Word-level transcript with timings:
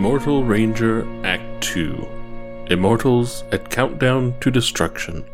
Immortal 0.00 0.44
Ranger 0.44 1.06
Act 1.26 1.62
2 1.62 2.08
Immortals 2.70 3.44
at 3.52 3.68
Countdown 3.68 4.34
to 4.40 4.50
Destruction. 4.50 5.26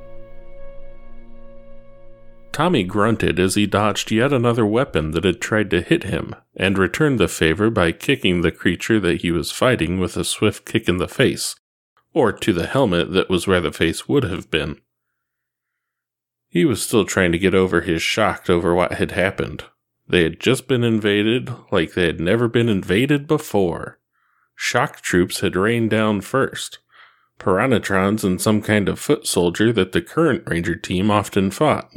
Tommy 2.51 2.83
grunted 2.83 3.39
as 3.39 3.55
he 3.55 3.65
dodged 3.69 4.11
yet 4.11 4.33
another 4.33 4.67
weapon 4.67 5.13
that 5.13 5.23
had 5.23 5.41
tried 5.41 5.71
to 5.71 5.83
hit 5.83 6.03
him, 6.03 6.35
and 6.57 6.79
returned 6.79 7.21
the 7.21 7.29
favor 7.29 7.71
by 7.71 7.93
kicking 7.93 8.41
the 8.41 8.51
creature 8.51 8.99
that 8.99 9.21
he 9.21 9.31
was 9.31 9.53
fighting 9.53 10.01
with 10.01 10.17
a 10.17 10.25
swift 10.25 10.67
kick 10.67 10.89
in 10.89 10.97
the 10.97 11.07
face, 11.07 11.55
or 12.13 12.33
to 12.33 12.53
the 12.53 12.67
helmet 12.67 13.13
that 13.13 13.31
was 13.31 13.47
where 13.47 13.61
the 13.61 13.71
face 13.71 14.09
would 14.09 14.25
have 14.25 14.51
been. 14.51 14.81
He 16.49 16.65
was 16.65 16.83
still 16.83 17.05
trying 17.05 17.31
to 17.31 17.39
get 17.39 17.55
over 17.55 17.83
his 17.83 18.03
shock 18.03 18.51
over 18.51 18.75
what 18.75 18.95
had 18.95 19.13
happened. 19.13 19.63
They 20.09 20.25
had 20.25 20.41
just 20.41 20.67
been 20.67 20.83
invaded 20.83 21.53
like 21.71 21.95
they 21.95 22.07
had 22.07 22.19
never 22.19 22.49
been 22.49 22.69
invaded 22.69 23.29
before. 23.29 24.01
Shock 24.57 25.01
troops 25.03 25.41
had 25.41 25.55
rained 25.55 25.91
down 25.91 26.23
first. 26.23 26.79
Piranhatrons 27.39 28.25
and 28.25 28.41
some 28.41 28.63
kind 28.63 28.89
of 28.89 28.99
foot 28.99 29.27
soldier 29.27 29.73
that 29.73 29.93
the 29.93 30.01
current 30.01 30.43
Ranger 30.47 30.75
team 30.75 31.11
often 31.11 31.51
fought. 31.51 31.91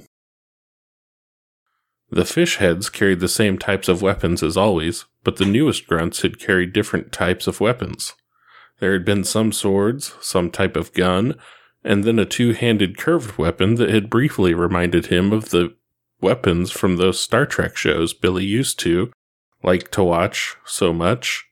The 2.12 2.26
fish 2.26 2.58
heads 2.58 2.90
carried 2.90 3.20
the 3.20 3.28
same 3.28 3.58
types 3.58 3.88
of 3.88 4.02
weapons 4.02 4.44
as 4.44 4.58
always, 4.58 5.06
but 5.24 5.38
the 5.38 5.46
newest 5.46 5.88
grunts 5.88 6.22
had 6.22 6.40
carried 6.40 6.74
different 6.74 7.12
types 7.12 7.48
of 7.48 7.62
weapons. 7.62 8.14
There 8.80 8.94
had 8.94 9.06
been 9.06 9.24
some 9.24 9.52
swords, 9.52 10.16
some 10.20 10.50
type 10.50 10.76
of 10.76 10.94
gun, 10.94 11.36
and 11.84 12.04
then 12.04 12.20
a 12.20 12.26
two 12.26 12.54
handed 12.54 12.98
curved 12.98 13.38
weapon 13.38 13.76
that 13.76 13.90
had 13.90 14.10
briefly 14.10 14.54
reminded 14.54 15.08
him 15.08 15.32
of 15.32 15.50
the 15.50 15.76
weapons 16.20 16.72
from 16.72 16.98
those 16.98 17.20
Star 17.20 17.46
Trek 17.46 17.78
shows 17.78 18.14
Billy 18.14 18.46
used 18.46 18.80
to 18.80 19.12
like 19.64 19.92
to 19.92 20.04
watch 20.04 20.56
so 20.66 20.94
much. 20.94 21.49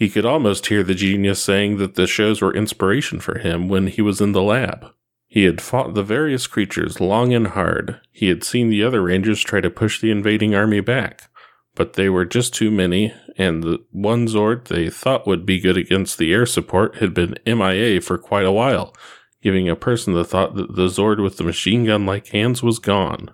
He 0.00 0.08
could 0.08 0.24
almost 0.24 0.68
hear 0.68 0.82
the 0.82 0.94
genius 0.94 1.44
saying 1.44 1.76
that 1.76 1.94
the 1.94 2.06
shows 2.06 2.40
were 2.40 2.54
inspiration 2.54 3.20
for 3.20 3.38
him 3.38 3.68
when 3.68 3.86
he 3.86 4.00
was 4.00 4.18
in 4.18 4.32
the 4.32 4.40
lab. 4.40 4.86
He 5.28 5.44
had 5.44 5.60
fought 5.60 5.92
the 5.92 6.02
various 6.02 6.46
creatures 6.46 7.02
long 7.02 7.34
and 7.34 7.48
hard. 7.48 8.00
He 8.10 8.28
had 8.28 8.42
seen 8.42 8.70
the 8.70 8.82
other 8.82 9.02
rangers 9.02 9.42
try 9.42 9.60
to 9.60 9.68
push 9.68 10.00
the 10.00 10.10
invading 10.10 10.54
army 10.54 10.80
back, 10.80 11.28
but 11.74 11.92
they 11.92 12.08
were 12.08 12.24
just 12.24 12.54
too 12.54 12.70
many, 12.70 13.12
and 13.36 13.62
the 13.62 13.84
one 13.90 14.26
Zord 14.26 14.68
they 14.68 14.88
thought 14.88 15.26
would 15.26 15.44
be 15.44 15.60
good 15.60 15.76
against 15.76 16.16
the 16.16 16.32
air 16.32 16.46
support 16.46 16.96
had 16.96 17.12
been 17.12 17.36
MIA 17.44 18.00
for 18.00 18.16
quite 18.16 18.46
a 18.46 18.52
while, 18.52 18.96
giving 19.42 19.68
a 19.68 19.76
person 19.76 20.14
the 20.14 20.24
thought 20.24 20.54
that 20.54 20.76
the 20.76 20.88
Zord 20.88 21.22
with 21.22 21.36
the 21.36 21.44
machine 21.44 21.84
gun 21.84 22.06
like 22.06 22.28
hands 22.28 22.62
was 22.62 22.78
gone. 22.78 23.32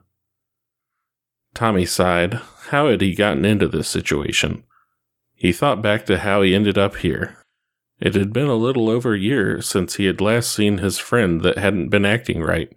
Tommy 1.54 1.86
sighed. 1.86 2.40
How 2.70 2.88
had 2.88 3.02
he 3.02 3.14
gotten 3.14 3.44
into 3.44 3.68
this 3.68 3.86
situation? 3.86 4.64
He 5.36 5.52
thought 5.52 5.82
back 5.82 6.06
to 6.06 6.18
how 6.18 6.42
he 6.42 6.54
ended 6.54 6.78
up 6.78 6.96
here. 6.96 7.36
It 8.00 8.14
had 8.14 8.32
been 8.32 8.48
a 8.48 8.54
little 8.54 8.88
over 8.88 9.14
a 9.14 9.18
year 9.18 9.60
since 9.60 9.94
he 9.94 10.06
had 10.06 10.20
last 10.20 10.52
seen 10.52 10.78
his 10.78 10.98
friend 10.98 11.42
that 11.42 11.58
hadn't 11.58 11.90
been 11.90 12.04
acting 12.04 12.42
right. 12.42 12.70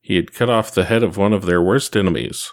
He 0.00 0.16
had 0.16 0.34
cut 0.34 0.50
off 0.50 0.74
the 0.74 0.84
head 0.84 1.02
of 1.02 1.16
one 1.16 1.32
of 1.32 1.46
their 1.46 1.62
worst 1.62 1.96
enemies. 1.96 2.52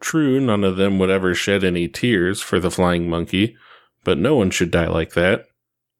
True, 0.00 0.40
none 0.40 0.64
of 0.64 0.76
them 0.76 0.98
would 0.98 1.10
ever 1.10 1.34
shed 1.34 1.64
any 1.64 1.86
tears 1.86 2.40
for 2.40 2.58
the 2.58 2.70
flying 2.70 3.10
monkey, 3.10 3.56
but 4.04 4.18
no 4.18 4.36
one 4.36 4.50
should 4.50 4.70
die 4.70 4.86
like 4.86 5.12
that. 5.12 5.46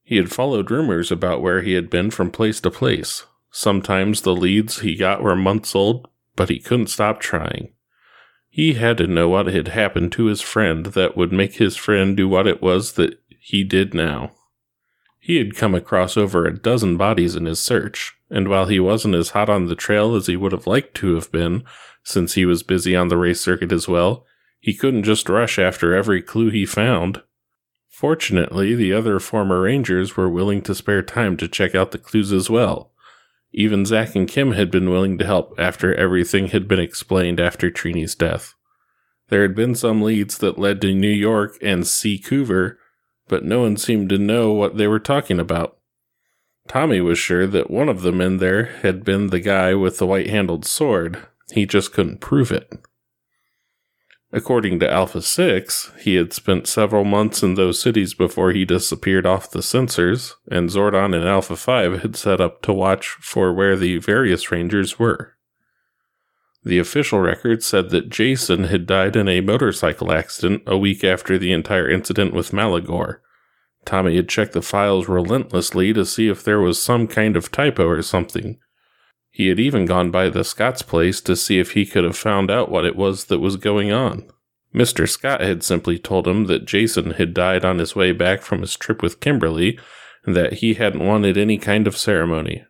He 0.03 0.17
had 0.17 0.33
followed 0.33 0.71
rumors 0.71 1.13
about 1.13 1.43
where 1.43 1.61
he 1.61 1.75
had 1.75 1.91
been 1.91 2.11
from 2.11 2.31
place 2.31 2.61
to 2.61 2.71
place. 2.71 3.27
Sometimes 3.51 4.23
the 4.23 4.35
leads 4.35 4.81
he 4.81 4.95
got 4.95 5.23
were 5.23 5.37
months 5.37 5.75
old, 5.75 6.09
but 6.37 6.49
he 6.49 6.59
couldn't 6.59 6.87
stop 6.87 7.21
trying. 7.21 7.73
He 8.49 8.75
had 8.75 8.99
to 8.99 9.07
know 9.07 9.29
what 9.29 9.47
had 9.47 9.69
happened 9.69 10.13
to 10.13 10.27
his 10.27 10.41
friend 10.41 10.87
that 10.87 11.17
would 11.17 11.33
make 11.33 11.55
his 11.55 11.77
friend 11.77 12.17
do 12.17 12.29
what 12.29 12.47
it 12.47 12.63
was 12.63 12.93
that 12.93 13.21
he 13.41 13.63
did 13.65 13.95
now. 13.95 14.33
He 15.19 15.37
had 15.37 15.57
come 15.57 15.75
across 15.75 16.17
over 16.17 16.47
a 16.47 16.59
dozen 16.59 16.97
bodies 16.97 17.37
in 17.37 17.45
his 17.45 17.61
search, 17.61 18.15
and 18.31 18.49
while 18.49 18.67
he 18.67 18.81
wasn't 18.81 19.15
as 19.15 19.31
hot 19.31 19.51
on 19.51 19.67
the 19.67 19.75
trail 19.75 20.15
as 20.15 20.27
he 20.27 20.37
would 20.37 20.53
have 20.53 20.67
liked 20.67 20.95
to 20.97 21.15
have 21.15 21.31
been, 21.31 21.65
since 22.03 22.35
he 22.35 22.47
was 22.47 22.63
busy 22.63 22.97
on 22.97 23.09
the 23.09 23.17
race 23.17 23.41
circuit 23.41 23.71
as 23.71 23.87
well, 23.87 24.25
he 24.59 24.75
couldn't 24.75 25.05
just 25.05 25.29
rush 25.29 25.59
after 25.59 25.95
every 25.95 26.23
clue 26.23 26.51
he 26.51 26.65
found. 26.65 27.23
Fortunately, 27.89 28.75
the 28.75 28.93
other 28.93 29.19
former 29.21 29.61
rangers 29.61 30.17
were 30.17 30.29
willing 30.29 30.63
to 30.63 30.75
spare 30.75 31.03
time 31.03 31.37
to 31.37 31.49
check 31.49 31.75
out 31.75 31.91
the 31.91 31.99
clues 31.99 32.33
as 32.33 32.49
well, 32.49 32.93
even 33.53 33.87
Zack 33.87 34.15
and 34.15 34.29
Kim 34.29 34.53
had 34.53 34.71
been 34.71 34.91
willing 34.91 35.19
to 35.19 35.27
help 35.27 35.55
after 35.59 35.95
everything 35.95 36.49
had 36.49 36.69
been 36.69 36.81
explained 36.81 37.41
after 37.41 37.71
Trini's 37.71 38.15
death. 38.15 38.55
There 39.29 39.43
had 39.43 39.55
been 39.55 39.75
some 39.75 40.03
leads 40.03 40.39
that 40.39 40.59
led 40.59 40.81
to 40.83 40.95
New 40.95 41.09
York 41.09 41.57
and 41.63 41.87
C. 41.87 42.19
Seacouver, 42.19 42.77
but 43.29 43.45
no 43.45 43.61
one 43.61 43.77
seemed 43.77 44.09
to 44.11 44.19
know 44.19 44.53
what 44.53 44.77
they 44.77 44.87
were 44.87 44.99
talking 44.99 45.39
about. 45.39 45.77
Tommy 46.67 47.01
was 47.01 47.19
sure 47.19 47.47
that 47.47 47.71
one 47.71 47.89
of 47.89 48.03
the 48.03 48.13
men 48.13 48.39
there 48.39 48.65
had 48.83 49.05
been 49.05 49.29
the 49.29 49.41
guy 49.41 49.75
with 49.75 49.99
the 49.99 50.07
white 50.07 50.29
handled 50.29 50.65
sword. 50.65 51.27
He 51.53 51.65
just 51.67 51.93
couldn't 51.93 52.21
prove 52.21 52.53
it. 52.53 52.71
According 54.31 54.81
to 54.81 54.91
Alpha 54.91 55.23
6, 55.23 55.93
he 56.01 56.17
had 56.17 56.35
spent 56.35 56.67
several 56.67 57.05
months 57.05 57.43
in 57.43 57.55
those 57.55 57.81
cities 57.81 58.13
before 58.13 58.53
he 58.53 58.67
disappeared 58.67 59.25
off 59.25 59.51
the 59.51 59.61
sensors, 59.61 60.35
and 60.51 60.69
Zordon 60.69 61.15
and 61.15 61.25
Alpha 61.27 61.57
5 61.57 62.03
had 62.03 62.15
set 62.15 62.39
up 62.39 62.61
to 62.63 62.73
watch 62.73 63.17
for 63.21 63.55
where 63.55 63.75
the 63.75 63.97
various 63.99 64.51
Rangers 64.51 64.99
were. 64.99 65.35
The 66.63 66.79
official 66.79 67.21
record 67.21 67.63
said 67.63 67.89
that 67.91 68.11
Jason 68.11 68.65
had 68.65 68.87
died 68.87 69.17
in 69.17 69.29
a 69.29 69.41
motorcycle 69.41 70.13
accident 70.13 70.63
a 70.67 70.77
week 70.77 71.03
after 71.05 71.39
the 71.39 71.53
entire 71.53 71.89
incident 71.89 72.35
with 72.35 72.53
Maligore. 72.53 73.21
Tommy 73.87 74.17
had 74.17 74.29
checked 74.29 74.53
the 74.53 74.61
files 74.61 75.09
relentlessly 75.09 75.95
to 75.95 76.05
see 76.05 76.29
if 76.29 76.45
there 76.45 76.61
was 76.61 76.83
some 76.83 77.07
kind 77.07 77.35
of 77.35 77.51
typo 77.51 77.87
or 77.87 78.03
something, 78.03 78.59
he 79.39 79.47
had 79.47 79.61
even 79.61 79.87
gone 79.87 80.11
by 80.11 80.29
the 80.29 80.43
Scott's 80.43 80.83
place 80.83 81.21
to 81.21 81.37
see 81.37 81.61
if 81.61 81.71
he 81.71 81.87
could 81.87 82.03
have 82.03 82.17
found 82.17 82.51
out 82.51 82.73
what 82.73 82.85
it 82.85 82.97
was 82.97 83.27
that 83.27 83.39
was 83.39 83.57
going 83.57 83.93
on. 83.93 84.29
Mr. 84.75 85.09
Scott 85.09 85.41
had 85.41 85.63
simply 85.63 85.97
told 85.97 86.27
him 86.27 86.47
that 86.47 86.67
Jason 86.67 87.13
had 87.13 87.35
died 87.35 87.65
on 87.65 87.79
his 87.79 87.95
way 87.95 88.11
back 88.11 88.43
from 88.43 88.63
his 88.63 88.75
trip 88.75 89.01
with 89.01 89.21
Kimberly 89.21 89.79
and 90.27 90.35
that 90.35 90.55
he 90.55 90.75
hadn't 90.75 91.07
wanted 91.07 91.39
any 91.39 91.57
kind 91.57 91.87
of 91.87 91.97
ceremony. 91.97 92.65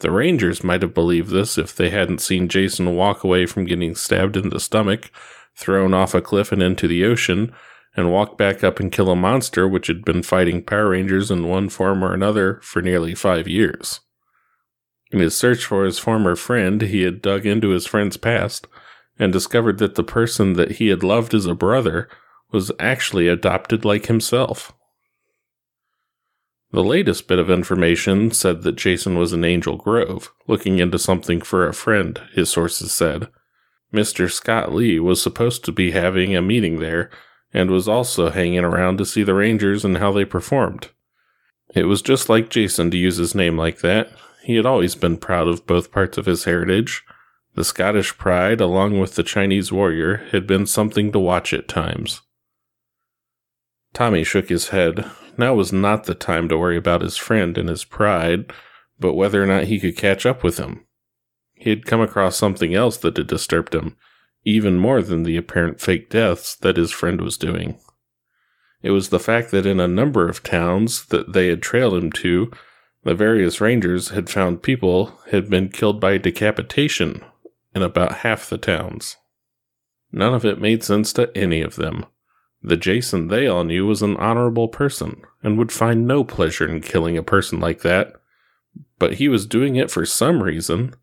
The 0.00 0.12
Rangers 0.12 0.62
might 0.62 0.82
have 0.82 0.94
believed 0.94 1.30
this 1.30 1.58
if 1.58 1.74
they 1.74 1.90
hadn't 1.90 2.20
seen 2.20 2.46
Jason 2.46 2.94
walk 2.94 3.24
away 3.24 3.44
from 3.44 3.64
getting 3.64 3.96
stabbed 3.96 4.36
in 4.36 4.50
the 4.50 4.60
stomach, 4.60 5.10
thrown 5.56 5.92
off 5.92 6.14
a 6.14 6.22
cliff 6.22 6.52
and 6.52 6.62
into 6.62 6.86
the 6.86 7.04
ocean, 7.04 7.52
and 7.96 8.12
walk 8.12 8.38
back 8.38 8.62
up 8.62 8.78
and 8.78 8.92
kill 8.92 9.10
a 9.10 9.16
monster 9.16 9.66
which 9.66 9.88
had 9.88 10.04
been 10.04 10.22
fighting 10.22 10.62
Power 10.62 10.90
Rangers 10.90 11.32
in 11.32 11.48
one 11.48 11.68
form 11.68 12.04
or 12.04 12.14
another 12.14 12.60
for 12.62 12.80
nearly 12.80 13.16
five 13.16 13.48
years. 13.48 13.98
In 15.12 15.20
his 15.20 15.36
search 15.36 15.64
for 15.64 15.84
his 15.84 15.98
former 15.98 16.34
friend, 16.34 16.80
he 16.80 17.02
had 17.02 17.20
dug 17.20 17.44
into 17.44 17.68
his 17.68 17.86
friend's 17.86 18.16
past 18.16 18.66
and 19.18 19.32
discovered 19.32 19.78
that 19.78 19.94
the 19.94 20.02
person 20.02 20.54
that 20.54 20.72
he 20.72 20.88
had 20.88 21.02
loved 21.02 21.34
as 21.34 21.44
a 21.44 21.54
brother 21.54 22.08
was 22.50 22.72
actually 22.80 23.28
adopted 23.28 23.84
like 23.84 24.06
himself. 24.06 24.72
The 26.72 26.82
latest 26.82 27.28
bit 27.28 27.38
of 27.38 27.50
information 27.50 28.30
said 28.30 28.62
that 28.62 28.76
Jason 28.76 29.18
was 29.18 29.34
in 29.34 29.44
Angel 29.44 29.76
Grove, 29.76 30.32
looking 30.48 30.78
into 30.78 30.98
something 30.98 31.42
for 31.42 31.68
a 31.68 31.74
friend, 31.74 32.18
his 32.32 32.48
sources 32.48 32.92
said. 32.92 33.28
Mr. 33.92 34.30
Scott 34.30 34.72
Lee 34.72 34.98
was 34.98 35.20
supposed 35.20 35.66
to 35.66 35.72
be 35.72 35.90
having 35.90 36.34
a 36.34 36.40
meeting 36.40 36.80
there 36.80 37.10
and 37.52 37.70
was 37.70 37.86
also 37.86 38.30
hanging 38.30 38.64
around 38.64 38.96
to 38.96 39.04
see 39.04 39.22
the 39.22 39.34
Rangers 39.34 39.84
and 39.84 39.98
how 39.98 40.10
they 40.12 40.24
performed. 40.24 40.88
It 41.74 41.84
was 41.84 42.00
just 42.00 42.30
like 42.30 42.48
Jason 42.48 42.90
to 42.90 42.96
use 42.96 43.18
his 43.18 43.34
name 43.34 43.58
like 43.58 43.80
that, 43.80 44.10
he 44.42 44.56
had 44.56 44.66
always 44.66 44.94
been 44.94 45.16
proud 45.16 45.48
of 45.48 45.66
both 45.66 45.92
parts 45.92 46.18
of 46.18 46.26
his 46.26 46.44
heritage. 46.44 47.02
The 47.54 47.64
Scottish 47.64 48.16
pride, 48.18 48.60
along 48.60 48.98
with 48.98 49.14
the 49.14 49.22
Chinese 49.22 49.70
warrior, 49.70 50.24
had 50.32 50.46
been 50.46 50.66
something 50.66 51.12
to 51.12 51.18
watch 51.18 51.52
at 51.52 51.68
times. 51.68 52.22
Tommy 53.92 54.24
shook 54.24 54.48
his 54.48 54.68
head. 54.68 55.10
Now 55.36 55.54
was 55.54 55.72
not 55.72 56.04
the 56.04 56.14
time 56.14 56.48
to 56.48 56.58
worry 56.58 56.76
about 56.76 57.02
his 57.02 57.16
friend 57.16 57.56
and 57.58 57.68
his 57.68 57.84
pride, 57.84 58.52
but 58.98 59.14
whether 59.14 59.42
or 59.42 59.46
not 59.46 59.64
he 59.64 59.78
could 59.78 59.96
catch 59.96 60.24
up 60.24 60.42
with 60.42 60.58
him. 60.58 60.86
He 61.54 61.70
had 61.70 61.86
come 61.86 62.00
across 62.00 62.36
something 62.36 62.74
else 62.74 62.96
that 62.98 63.16
had 63.16 63.26
disturbed 63.26 63.74
him, 63.74 63.96
even 64.44 64.78
more 64.78 65.02
than 65.02 65.22
the 65.22 65.36
apparent 65.36 65.80
fake 65.80 66.10
deaths 66.10 66.56
that 66.56 66.76
his 66.76 66.90
friend 66.90 67.20
was 67.20 67.36
doing. 67.36 67.78
It 68.82 68.90
was 68.90 69.10
the 69.10 69.20
fact 69.20 69.52
that 69.52 69.66
in 69.66 69.78
a 69.78 69.86
number 69.86 70.28
of 70.28 70.42
towns 70.42 71.04
that 71.06 71.32
they 71.32 71.48
had 71.48 71.62
trailed 71.62 71.94
him 71.94 72.10
to, 72.12 72.50
the 73.04 73.14
various 73.14 73.60
rangers 73.60 74.10
had 74.10 74.30
found 74.30 74.62
people 74.62 75.18
had 75.30 75.50
been 75.50 75.68
killed 75.68 76.00
by 76.00 76.18
decapitation 76.18 77.24
in 77.74 77.82
about 77.82 78.18
half 78.18 78.48
the 78.48 78.58
towns. 78.58 79.16
None 80.12 80.34
of 80.34 80.44
it 80.44 80.60
made 80.60 80.84
sense 80.84 81.12
to 81.14 81.36
any 81.36 81.62
of 81.62 81.76
them. 81.76 82.06
The 82.62 82.76
Jason 82.76 83.28
they 83.28 83.46
all 83.46 83.64
knew 83.64 83.86
was 83.86 84.02
an 84.02 84.16
honorable 84.18 84.68
person 84.68 85.22
and 85.42 85.58
would 85.58 85.72
find 85.72 86.06
no 86.06 86.22
pleasure 86.22 86.68
in 86.68 86.80
killing 86.80 87.16
a 87.16 87.22
person 87.22 87.58
like 87.58 87.80
that, 87.80 88.14
but 88.98 89.14
he 89.14 89.28
was 89.28 89.46
doing 89.46 89.74
it 89.74 89.90
for 89.90 90.06
some 90.06 90.42
reason. 90.42 90.94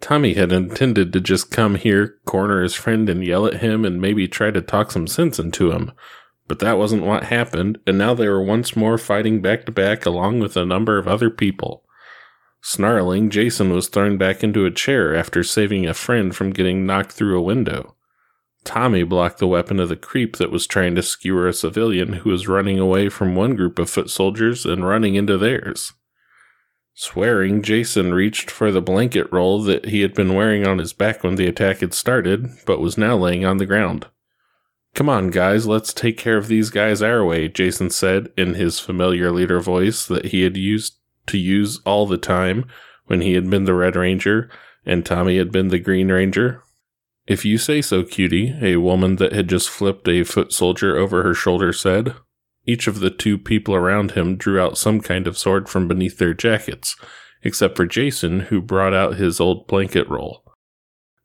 Tommy 0.00 0.34
had 0.34 0.52
intended 0.52 1.12
to 1.12 1.20
just 1.20 1.50
come 1.50 1.74
here, 1.74 2.18
corner 2.24 2.62
his 2.62 2.74
friend, 2.74 3.08
and 3.08 3.24
yell 3.24 3.46
at 3.46 3.62
him 3.62 3.84
and 3.84 4.00
maybe 4.00 4.28
try 4.28 4.50
to 4.50 4.60
talk 4.60 4.92
some 4.92 5.06
sense 5.06 5.38
into 5.38 5.72
him, 5.72 5.90
But 6.48 6.60
that 6.60 6.78
wasn't 6.78 7.04
what 7.04 7.24
happened, 7.24 7.78
and 7.86 7.98
now 7.98 8.14
they 8.14 8.28
were 8.28 8.42
once 8.42 8.76
more 8.76 8.98
fighting 8.98 9.42
back 9.42 9.66
to 9.66 9.72
back 9.72 10.06
along 10.06 10.40
with 10.40 10.56
a 10.56 10.64
number 10.64 10.98
of 10.98 11.08
other 11.08 11.30
people. 11.30 11.84
Snarling, 12.62 13.30
Jason 13.30 13.72
was 13.72 13.88
thrown 13.88 14.18
back 14.18 14.42
into 14.42 14.66
a 14.66 14.70
chair 14.70 15.14
after 15.14 15.42
saving 15.42 15.86
a 15.86 15.94
friend 15.94 16.34
from 16.34 16.50
getting 16.50 16.86
knocked 16.86 17.12
through 17.12 17.38
a 17.38 17.42
window. 17.42 17.94
Tommy 18.64 19.04
blocked 19.04 19.38
the 19.38 19.46
weapon 19.46 19.78
of 19.78 19.88
the 19.88 19.96
creep 19.96 20.36
that 20.36 20.50
was 20.50 20.66
trying 20.66 20.96
to 20.96 21.02
skewer 21.02 21.46
a 21.46 21.52
civilian 21.52 22.14
who 22.14 22.30
was 22.30 22.48
running 22.48 22.80
away 22.80 23.08
from 23.08 23.36
one 23.36 23.54
group 23.54 23.78
of 23.78 23.88
foot 23.88 24.10
soldiers 24.10 24.66
and 24.66 24.86
running 24.86 25.14
into 25.14 25.38
theirs. 25.38 25.92
Swearing, 26.92 27.62
Jason 27.62 28.12
reached 28.12 28.50
for 28.50 28.72
the 28.72 28.80
blanket 28.80 29.30
roll 29.30 29.62
that 29.62 29.84
he 29.86 30.00
had 30.00 30.14
been 30.14 30.34
wearing 30.34 30.66
on 30.66 30.78
his 30.78 30.92
back 30.92 31.22
when 31.22 31.36
the 31.36 31.46
attack 31.46 31.78
had 31.78 31.94
started, 31.94 32.48
but 32.66 32.80
was 32.80 32.98
now 32.98 33.16
laying 33.16 33.44
on 33.44 33.58
the 33.58 33.66
ground. 33.66 34.06
Come 34.96 35.10
on, 35.10 35.28
guys, 35.28 35.66
let's 35.66 35.92
take 35.92 36.16
care 36.16 36.38
of 36.38 36.48
these 36.48 36.70
guys 36.70 37.02
our 37.02 37.22
way, 37.22 37.48
Jason 37.48 37.90
said 37.90 38.32
in 38.34 38.54
his 38.54 38.80
familiar 38.80 39.30
leader 39.30 39.60
voice 39.60 40.06
that 40.06 40.28
he 40.28 40.40
had 40.40 40.56
used 40.56 40.96
to 41.26 41.36
use 41.36 41.82
all 41.84 42.06
the 42.06 42.16
time 42.16 42.64
when 43.04 43.20
he 43.20 43.34
had 43.34 43.50
been 43.50 43.64
the 43.64 43.74
Red 43.74 43.94
Ranger 43.94 44.50
and 44.86 45.04
Tommy 45.04 45.36
had 45.36 45.52
been 45.52 45.68
the 45.68 45.78
Green 45.78 46.10
Ranger. 46.10 46.62
If 47.26 47.44
you 47.44 47.58
say 47.58 47.82
so, 47.82 48.04
cutie, 48.04 48.56
a 48.62 48.78
woman 48.78 49.16
that 49.16 49.34
had 49.34 49.50
just 49.50 49.68
flipped 49.68 50.08
a 50.08 50.24
foot 50.24 50.50
soldier 50.50 50.96
over 50.96 51.22
her 51.24 51.34
shoulder 51.34 51.74
said. 51.74 52.14
Each 52.64 52.86
of 52.86 53.00
the 53.00 53.10
two 53.10 53.36
people 53.36 53.74
around 53.74 54.12
him 54.12 54.36
drew 54.36 54.58
out 54.58 54.78
some 54.78 55.02
kind 55.02 55.26
of 55.26 55.36
sword 55.36 55.68
from 55.68 55.88
beneath 55.88 56.16
their 56.16 56.32
jackets, 56.32 56.96
except 57.42 57.76
for 57.76 57.84
Jason, 57.84 58.40
who 58.40 58.62
brought 58.62 58.94
out 58.94 59.16
his 59.16 59.40
old 59.40 59.66
blanket 59.66 60.08
roll. 60.08 60.42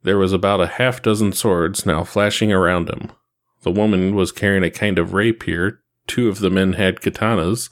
There 0.03 0.17
was 0.17 0.33
about 0.33 0.59
a 0.59 0.67
half 0.67 1.01
dozen 1.01 1.31
swords 1.31 1.85
now 1.85 2.03
flashing 2.03 2.51
around 2.51 2.89
him. 2.89 3.13
The 3.61 3.71
woman 3.71 4.15
was 4.15 4.31
carrying 4.31 4.63
a 4.63 4.71
kind 4.71 4.97
of 4.97 5.13
rapier, 5.13 5.81
two 6.07 6.29
of 6.29 6.39
the 6.39 6.49
men 6.49 6.73
had 6.73 7.01
katanas, 7.01 7.69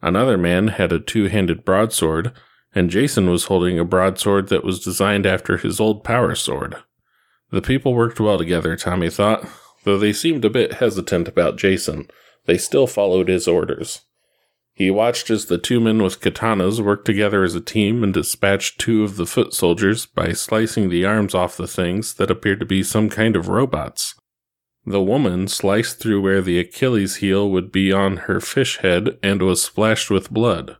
another 0.00 0.38
man 0.38 0.68
had 0.68 0.92
a 0.92 0.98
two 0.98 1.28
handed 1.28 1.64
broadsword, 1.64 2.32
and 2.74 2.90
Jason 2.90 3.28
was 3.28 3.44
holding 3.44 3.78
a 3.78 3.84
broadsword 3.84 4.48
that 4.48 4.64
was 4.64 4.82
designed 4.82 5.26
after 5.26 5.56
his 5.56 5.80
old 5.80 6.04
power 6.04 6.34
sword. 6.34 6.76
The 7.50 7.62
people 7.62 7.94
worked 7.94 8.20
well 8.20 8.38
together, 8.38 8.76
Tommy 8.76 9.10
thought. 9.10 9.46
Though 9.84 9.98
they 9.98 10.12
seemed 10.12 10.44
a 10.44 10.50
bit 10.50 10.74
hesitant 10.74 11.28
about 11.28 11.56
Jason, 11.56 12.10
they 12.46 12.58
still 12.58 12.86
followed 12.86 13.28
his 13.28 13.48
orders. 13.48 14.02
He 14.74 14.90
watched 14.90 15.30
as 15.30 15.46
the 15.46 15.58
two 15.58 15.80
men 15.80 16.02
with 16.02 16.20
katanas 16.20 16.80
worked 16.80 17.04
together 17.04 17.42
as 17.42 17.54
a 17.54 17.60
team 17.60 18.04
and 18.04 18.14
dispatched 18.14 18.78
two 18.78 19.02
of 19.02 19.16
the 19.16 19.26
foot 19.26 19.52
soldiers 19.52 20.06
by 20.06 20.32
slicing 20.32 20.88
the 20.88 21.04
arms 21.04 21.34
off 21.34 21.56
the 21.56 21.66
things 21.66 22.14
that 22.14 22.30
appeared 22.30 22.60
to 22.60 22.66
be 22.66 22.82
some 22.82 23.08
kind 23.08 23.34
of 23.34 23.48
robots. 23.48 24.14
The 24.90 25.02
woman 25.02 25.48
sliced 25.48 25.98
through 25.98 26.22
where 26.22 26.40
the 26.40 26.58
Achilles 26.58 27.16
heel 27.16 27.50
would 27.50 27.70
be 27.70 27.92
on 27.92 28.16
her 28.28 28.40
fish 28.40 28.78
head 28.78 29.18
and 29.22 29.42
was 29.42 29.62
splashed 29.62 30.10
with 30.10 30.30
blood. 30.30 30.78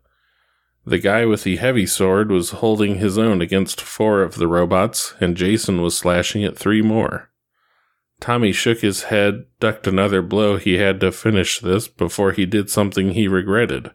The 0.86 0.98
guy 0.98 1.26
with 1.26 1.42
the 1.42 1.56
heavy 1.56 1.84
sword 1.84 2.30
was 2.30 2.62
holding 2.62 2.94
his 2.94 3.18
own 3.18 3.42
against 3.42 3.82
four 3.82 4.22
of 4.22 4.36
the 4.36 4.46
robots, 4.46 5.14
and 5.20 5.36
Jason 5.36 5.82
was 5.82 5.94
slashing 5.94 6.42
at 6.42 6.56
three 6.56 6.80
more. 6.80 7.30
Tommy 8.18 8.50
shook 8.50 8.80
his 8.80 9.04
head, 9.04 9.44
ducked 9.60 9.86
another 9.86 10.22
blow 10.22 10.56
he 10.56 10.78
had 10.78 11.00
to 11.00 11.12
finish 11.12 11.60
this 11.60 11.86
before 11.86 12.32
he 12.32 12.46
did 12.46 12.70
something 12.70 13.10
he 13.10 13.28
regretted. 13.28 13.90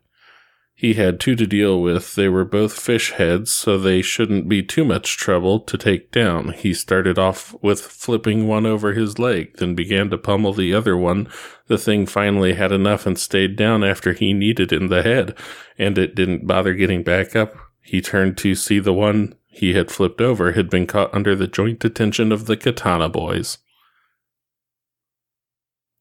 He 0.76 0.96
had 0.96 1.20
two 1.20 1.36
to 1.36 1.46
deal 1.46 1.82
with. 1.82 2.16
They 2.16 2.28
were 2.28 2.44
both 2.44 2.80
fish 2.80 3.12
heads, 3.12 3.52
so 3.52 3.78
they 3.78 4.02
shouldn't 4.02 4.50
be 4.50 4.64
too 4.64 4.84
much 4.84 5.18
trouble 5.18 5.60
to 5.62 5.78
take 5.78 6.12
down. 6.12 6.50
He 6.50 6.74
started 6.74 7.20
off 7.20 7.56
with 7.62 7.80
flipping 7.82 8.48
one 8.48 8.66
over 8.66 8.94
his 8.94 9.20
leg, 9.20 9.58
then 9.58 9.76
began 9.76 10.10
to 10.10 10.18
pummel 10.18 10.54
the 10.54 10.74
other 10.74 10.98
one. 10.98 11.30
The 11.68 11.78
thing 11.78 12.06
finally 12.06 12.54
had 12.54 12.72
enough 12.72 13.06
and 13.06 13.18
stayed 13.18 13.56
down 13.56 13.84
after 13.84 14.14
he 14.14 14.34
kneed 14.34 14.60
in 14.60 14.88
the 14.88 15.04
head, 15.04 15.38
and 15.78 15.98
it 15.98 16.16
didn't 16.16 16.48
bother 16.48 16.74
getting 16.74 17.04
back 17.04 17.36
up. 17.36 17.56
He 17.82 18.02
turned 18.02 18.38
to 18.40 18.56
see 18.56 18.80
the 18.80 18.94
one 18.94 19.36
he 19.48 19.74
had 19.76 19.92
flipped 19.92 20.22
over 20.22 20.54
had 20.54 20.70
been 20.70 20.88
caught 20.88 21.14
under 21.14 21.36
the 21.36 21.48
joint 21.48 21.86
attention 21.86 22.32
of 22.32 22.48
the 22.48 22.58
katana 22.58 23.08
boys. 23.08 23.60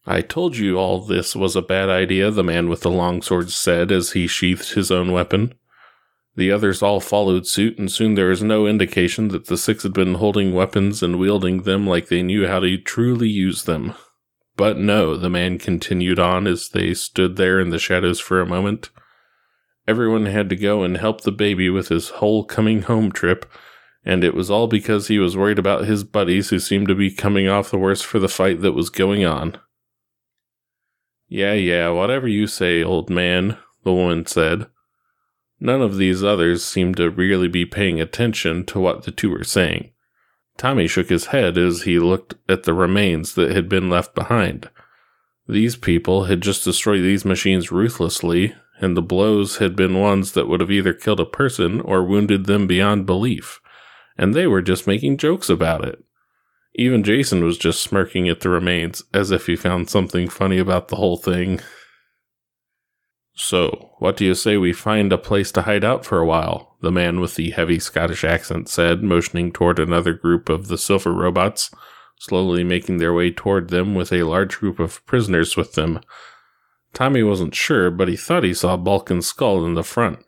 I 0.04 0.20
told 0.20 0.56
you 0.56 0.78
all 0.78 1.00
this 1.00 1.36
was 1.36 1.54
a 1.54 1.62
bad 1.62 1.88
idea, 1.88 2.30
the 2.30 2.42
man 2.42 2.68
with 2.68 2.80
the 2.80 2.90
long 2.90 3.22
sword 3.22 3.50
said 3.50 3.92
as 3.92 4.12
he 4.12 4.26
sheathed 4.26 4.74
his 4.74 4.90
own 4.90 5.12
weapon. 5.12 5.54
The 6.34 6.50
others 6.50 6.82
all 6.82 6.98
followed 6.98 7.46
suit, 7.46 7.78
and 7.78 7.90
soon 7.90 8.14
there 8.14 8.28
was 8.28 8.42
no 8.42 8.66
indication 8.66 9.28
that 9.28 9.46
the 9.46 9.56
six 9.56 9.82
had 9.82 9.92
been 9.92 10.14
holding 10.14 10.54
weapons 10.54 11.02
and 11.02 11.18
wielding 11.18 11.62
them 11.62 11.86
like 11.86 12.08
they 12.08 12.22
knew 12.22 12.48
how 12.48 12.60
to 12.60 12.78
truly 12.78 13.28
use 13.28 13.64
them. 13.64 13.94
But 14.56 14.76
no, 14.76 15.16
the 15.16 15.30
man 15.30 15.58
continued 15.58 16.18
on 16.18 16.46
as 16.46 16.70
they 16.70 16.94
stood 16.94 17.36
there 17.36 17.60
in 17.60 17.70
the 17.70 17.78
shadows 17.78 18.18
for 18.18 18.40
a 18.40 18.46
moment. 18.46 18.90
Everyone 19.86 20.26
had 20.26 20.48
to 20.50 20.56
go 20.56 20.82
and 20.82 20.96
help 20.96 21.20
the 21.20 21.32
baby 21.32 21.68
with 21.70 21.88
his 21.88 22.10
whole 22.10 22.44
coming 22.44 22.82
home 22.82 23.12
trip, 23.12 23.50
and 24.04 24.24
it 24.24 24.34
was 24.34 24.50
all 24.50 24.66
because 24.66 25.08
he 25.08 25.18
was 25.18 25.36
worried 25.36 25.58
about 25.58 25.84
his 25.84 26.02
buddies 26.02 26.50
who 26.50 26.58
seemed 26.58 26.88
to 26.88 26.94
be 26.94 27.10
coming 27.10 27.48
off 27.48 27.70
the 27.70 27.78
worse 27.78 28.02
for 28.02 28.18
the 28.18 28.28
fight 28.28 28.62
that 28.62 28.72
was 28.72 28.90
going 28.90 29.24
on. 29.24 29.58
Yeah, 31.34 31.54
yeah, 31.54 31.88
whatever 31.88 32.28
you 32.28 32.46
say, 32.46 32.84
old 32.84 33.08
man, 33.08 33.56
the 33.84 33.92
woman 33.94 34.26
said. 34.26 34.66
None 35.58 35.80
of 35.80 35.96
these 35.96 36.22
others 36.22 36.62
seemed 36.62 36.98
to 36.98 37.08
really 37.08 37.48
be 37.48 37.64
paying 37.64 37.98
attention 37.98 38.66
to 38.66 38.78
what 38.78 39.04
the 39.04 39.12
two 39.12 39.30
were 39.30 39.42
saying. 39.42 39.92
Tommy 40.58 40.86
shook 40.86 41.08
his 41.08 41.28
head 41.28 41.56
as 41.56 41.84
he 41.84 41.98
looked 41.98 42.34
at 42.50 42.64
the 42.64 42.74
remains 42.74 43.34
that 43.34 43.50
had 43.50 43.66
been 43.66 43.88
left 43.88 44.14
behind. 44.14 44.68
These 45.48 45.76
people 45.76 46.24
had 46.24 46.42
just 46.42 46.64
destroyed 46.64 47.00
these 47.00 47.24
machines 47.24 47.72
ruthlessly, 47.72 48.54
and 48.78 48.94
the 48.94 49.00
blows 49.00 49.56
had 49.56 49.74
been 49.74 49.98
ones 49.98 50.32
that 50.32 50.48
would 50.48 50.60
have 50.60 50.70
either 50.70 50.92
killed 50.92 51.20
a 51.20 51.24
person 51.24 51.80
or 51.80 52.04
wounded 52.04 52.44
them 52.44 52.66
beyond 52.66 53.06
belief, 53.06 53.58
and 54.18 54.34
they 54.34 54.46
were 54.46 54.60
just 54.60 54.86
making 54.86 55.16
jokes 55.16 55.48
about 55.48 55.82
it. 55.82 56.04
Even 56.74 57.02
Jason 57.02 57.44
was 57.44 57.58
just 57.58 57.82
smirking 57.82 58.28
at 58.28 58.40
the 58.40 58.48
remains, 58.48 59.02
as 59.12 59.30
if 59.30 59.46
he 59.46 59.56
found 59.56 59.90
something 59.90 60.28
funny 60.28 60.58
about 60.58 60.88
the 60.88 60.96
whole 60.96 61.16
thing. 61.18 61.60
So, 63.34 63.90
what 63.98 64.16
do 64.16 64.24
you 64.24 64.34
say 64.34 64.56
we 64.56 64.72
find 64.72 65.12
a 65.12 65.18
place 65.18 65.52
to 65.52 65.62
hide 65.62 65.84
out 65.84 66.04
for 66.04 66.18
a 66.18 66.26
while? 66.26 66.76
The 66.80 66.92
man 66.92 67.20
with 67.20 67.34
the 67.34 67.50
heavy 67.50 67.78
Scottish 67.78 68.24
accent 68.24 68.68
said, 68.68 69.02
motioning 69.02 69.52
toward 69.52 69.78
another 69.78 70.12
group 70.12 70.48
of 70.48 70.68
the 70.68 70.78
silver 70.78 71.12
robots, 71.12 71.70
slowly 72.18 72.64
making 72.64 72.98
their 72.98 73.12
way 73.12 73.30
toward 73.30 73.68
them 73.68 73.94
with 73.94 74.12
a 74.12 74.22
large 74.22 74.58
group 74.58 74.78
of 74.78 75.04
prisoners 75.06 75.56
with 75.56 75.74
them. 75.74 76.00
Tommy 76.94 77.22
wasn't 77.22 77.54
sure, 77.54 77.90
but 77.90 78.08
he 78.08 78.16
thought 78.16 78.44
he 78.44 78.54
saw 78.54 78.76
Bulk 78.76 79.10
and 79.10 79.24
Skull 79.24 79.64
in 79.64 79.74
the 79.74 79.82
front. 79.82 80.20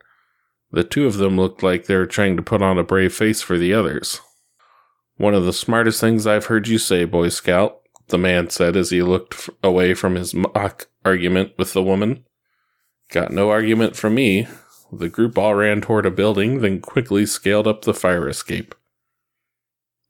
The 0.70 0.84
two 0.84 1.06
of 1.06 1.18
them 1.18 1.36
looked 1.36 1.62
like 1.62 1.86
they 1.86 1.96
were 1.96 2.06
trying 2.06 2.36
to 2.36 2.42
put 2.42 2.62
on 2.62 2.78
a 2.78 2.84
brave 2.84 3.14
face 3.14 3.42
for 3.42 3.56
the 3.58 3.72
others. 3.72 4.20
One 5.16 5.34
of 5.34 5.44
the 5.44 5.52
smartest 5.52 6.00
things 6.00 6.26
I've 6.26 6.46
heard 6.46 6.66
you 6.66 6.78
say, 6.78 7.04
Boy 7.04 7.28
Scout, 7.28 7.80
the 8.08 8.18
man 8.18 8.50
said 8.50 8.76
as 8.76 8.90
he 8.90 9.02
looked 9.02 9.34
f- 9.34 9.50
away 9.62 9.94
from 9.94 10.16
his 10.16 10.34
mock 10.34 10.88
argument 11.04 11.52
with 11.56 11.72
the 11.72 11.82
woman. 11.82 12.24
Got 13.10 13.30
no 13.30 13.50
argument 13.50 13.96
from 13.96 14.16
me. 14.16 14.48
The 14.92 15.08
group 15.08 15.38
all 15.38 15.54
ran 15.54 15.80
toward 15.80 16.06
a 16.06 16.10
building, 16.10 16.60
then 16.60 16.80
quickly 16.80 17.26
scaled 17.26 17.66
up 17.66 17.82
the 17.82 17.94
fire 17.94 18.28
escape. 18.28 18.74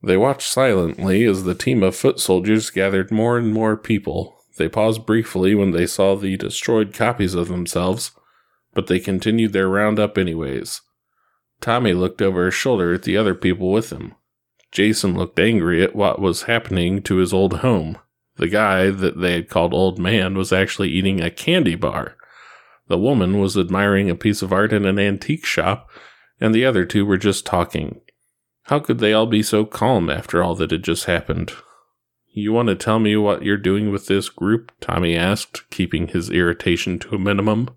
They 0.03 0.17
watched 0.17 0.51
silently 0.51 1.25
as 1.25 1.45
the 1.45 1.55
team 1.55 1.83
of 1.83 1.97
foot 1.97 2.21
soldiers 2.21 2.71
gathered 2.71 3.11
more 3.11 3.39
and 3.39 3.53
more 3.53 3.77
people. 3.77 4.35
They 4.59 4.69
paused 4.69 5.07
briefly 5.07 5.55
when 5.55 5.71
they 5.73 5.87
saw 5.87 6.15
the 6.15 6.37
destroyed 6.37 6.93
copies 6.93 7.35
of 7.35 7.49
themselves, 7.49 8.13
but 8.75 8.87
they 8.87 9.01
continued 9.01 9.53
their 9.53 9.69
roundup 9.69 10.19
anyways. 10.19 10.83
Tommy 11.61 11.93
looked 11.93 12.21
over 12.21 12.47
his 12.47 12.55
shoulder 12.55 12.93
at 12.93 13.03
the 13.03 13.17
other 13.17 13.35
people 13.35 13.73
with 13.73 13.91
him. 13.91 14.15
Jason 14.75 15.17
looked 15.17 15.39
angry 15.39 15.85
at 15.85 15.95
what 15.95 16.21
was 16.21 16.43
happening 16.43 17.01
to 17.03 17.17
his 17.17 17.33
old 17.33 17.61
home. 17.61 17.97
The 18.37 18.49
guy 18.49 18.91
that 18.91 19.21
they 19.21 19.35
had 19.35 19.49
called 19.49 19.73
Old 19.73 20.01
Man 20.01 20.37
was 20.37 20.53
actually 20.53 20.91
eating 20.91 21.21
a 21.21 21.31
candy 21.31 21.77
bar. 21.77 22.17
The 22.89 22.99
woman 22.99 23.39
was 23.41 23.57
admiring 23.57 24.11
a 24.11 24.17
piece 24.17 24.43
of 24.43 24.53
art 24.53 24.73
in 24.73 24.85
an 24.85 24.99
antique 24.99 25.47
shop, 25.47 25.89
and 26.41 26.53
the 26.53 26.65
other 26.65 26.85
two 26.85 27.07
were 27.07 27.17
just 27.17 27.47
talking. 27.47 28.01
How 28.65 28.81
could 28.81 28.99
they 28.99 29.13
all 29.13 29.27
be 29.27 29.45
so 29.45 29.65
calm 29.65 30.11
after 30.11 30.43
all 30.43 30.57
that 30.57 30.73
had 30.73 30.83
just 30.83 31.05
happened? 31.05 31.53
You 32.33 32.53
want 32.53 32.69
to 32.69 32.75
tell 32.75 32.99
me 32.99 33.17
what 33.17 33.45
you're 33.45 33.57
doing 33.57 33.93
with 33.93 34.09
this 34.09 34.29
group? 34.29 34.73
Tommy 34.81 35.17
asked, 35.17 35.71
keeping 35.71 36.09
his 36.09 36.31
irritation 36.31 36.99
to 36.99 37.15
a 37.15 37.19
minimum. 37.19 37.69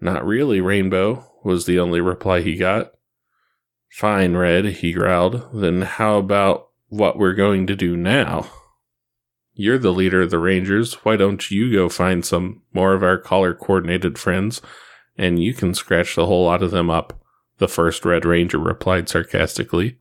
Not 0.00 0.26
really, 0.26 0.60
Rainbow, 0.60 1.30
was 1.44 1.66
the 1.66 1.78
only 1.78 2.00
reply 2.00 2.40
he 2.40 2.56
got. 2.56 2.94
Fine, 3.90 4.36
Red, 4.36 4.64
he 4.66 4.92
growled. 4.92 5.48
Then 5.52 5.82
how 5.82 6.18
about 6.18 6.68
what 6.88 7.18
we're 7.18 7.34
going 7.34 7.66
to 7.66 7.76
do 7.76 7.96
now? 7.96 8.48
You're 9.52 9.78
the 9.78 9.92
leader 9.92 10.22
of 10.22 10.30
the 10.30 10.38
Rangers. 10.38 10.94
Why 11.04 11.16
don't 11.16 11.50
you 11.50 11.72
go 11.72 11.88
find 11.88 12.24
some 12.24 12.62
more 12.72 12.94
of 12.94 13.02
our 13.02 13.18
collar 13.18 13.52
coordinated 13.52 14.18
friends, 14.18 14.62
and 15.18 15.42
you 15.42 15.52
can 15.52 15.74
scratch 15.74 16.14
the 16.14 16.26
whole 16.26 16.46
lot 16.46 16.62
of 16.62 16.70
them 16.70 16.88
up? 16.88 17.20
The 17.58 17.68
first 17.68 18.04
Red 18.06 18.24
Ranger 18.24 18.58
replied 18.58 19.08
sarcastically. 19.08 19.98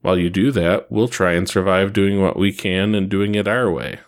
While 0.00 0.18
you 0.18 0.30
do 0.30 0.50
that, 0.50 0.90
we'll 0.90 1.06
try 1.06 1.34
and 1.34 1.48
survive 1.48 1.92
doing 1.92 2.20
what 2.20 2.36
we 2.36 2.52
can 2.52 2.94
and 2.94 3.08
doing 3.08 3.36
it 3.36 3.46
our 3.46 3.70
way. 3.70 4.00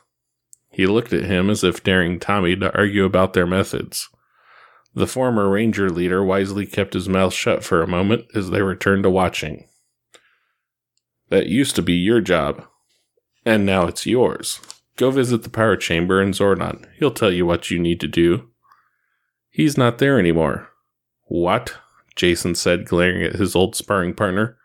He 0.70 0.86
looked 0.86 1.12
at 1.12 1.26
him 1.26 1.50
as 1.50 1.62
if 1.62 1.84
daring 1.84 2.18
Tommy 2.18 2.56
to 2.56 2.76
argue 2.76 3.04
about 3.04 3.34
their 3.34 3.46
methods. 3.46 4.08
The 4.94 5.06
former 5.06 5.48
ranger 5.50 5.90
leader 5.90 6.24
wisely 6.24 6.66
kept 6.66 6.94
his 6.94 7.08
mouth 7.08 7.34
shut 7.34 7.64
for 7.64 7.82
a 7.82 7.88
moment 7.88 8.26
as 8.34 8.50
they 8.50 8.62
returned 8.62 9.02
to 9.02 9.10
watching. 9.10 9.66
That 11.30 11.46
used 11.46 11.74
to 11.76 11.82
be 11.82 11.94
your 11.94 12.20
job, 12.20 12.64
and 13.44 13.66
now 13.66 13.86
it's 13.86 14.06
yours. 14.06 14.60
Go 14.96 15.10
visit 15.10 15.42
the 15.42 15.50
power 15.50 15.76
chamber 15.76 16.22
in 16.22 16.30
Zordon. 16.30 16.86
He'll 16.98 17.10
tell 17.10 17.32
you 17.32 17.44
what 17.44 17.70
you 17.70 17.78
need 17.80 18.00
to 18.00 18.06
do. 18.06 18.50
He's 19.50 19.76
not 19.76 19.98
there 19.98 20.18
anymore. 20.18 20.68
What? 21.24 21.74
Jason 22.14 22.54
said, 22.54 22.86
glaring 22.86 23.24
at 23.24 23.34
his 23.34 23.56
old 23.56 23.74
sparring 23.74 24.14
partner. 24.14 24.56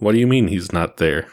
What 0.00 0.12
do 0.12 0.18
you 0.18 0.26
mean 0.26 0.48
he's 0.48 0.72
not 0.72 0.96
there? 0.96 1.28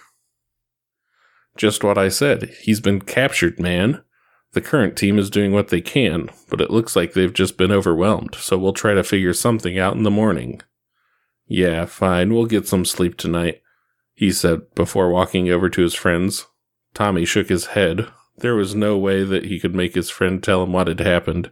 Just 1.57 1.83
what 1.83 1.97
I 1.97 2.09
said. 2.09 2.53
He's 2.61 2.79
been 2.79 3.01
captured, 3.01 3.59
man. 3.59 4.03
The 4.53 4.61
current 4.61 4.97
team 4.97 5.17
is 5.17 5.29
doing 5.29 5.53
what 5.53 5.69
they 5.69 5.81
can, 5.81 6.29
but 6.49 6.59
it 6.59 6.71
looks 6.71 6.95
like 6.95 7.13
they've 7.13 7.33
just 7.33 7.57
been 7.57 7.71
overwhelmed, 7.71 8.35
so 8.35 8.57
we'll 8.57 8.73
try 8.73 8.93
to 8.93 9.03
figure 9.03 9.33
something 9.33 9.79
out 9.79 9.95
in 9.95 10.03
the 10.03 10.11
morning. 10.11 10.61
Yeah, 11.47 11.85
fine, 11.85 12.33
we'll 12.33 12.45
get 12.45 12.67
some 12.67 12.83
sleep 12.83 13.17
tonight, 13.17 13.61
he 14.13 14.31
said 14.31 14.73
before 14.75 15.09
walking 15.09 15.49
over 15.49 15.69
to 15.69 15.81
his 15.81 15.93
friends. 15.93 16.47
Tommy 16.93 17.23
shook 17.23 17.49
his 17.49 17.67
head. 17.67 18.07
There 18.37 18.55
was 18.55 18.75
no 18.75 18.97
way 18.97 19.23
that 19.23 19.45
he 19.45 19.59
could 19.59 19.75
make 19.75 19.95
his 19.95 20.09
friend 20.09 20.43
tell 20.43 20.63
him 20.63 20.73
what 20.73 20.87
had 20.87 20.99
happened. 20.99 21.49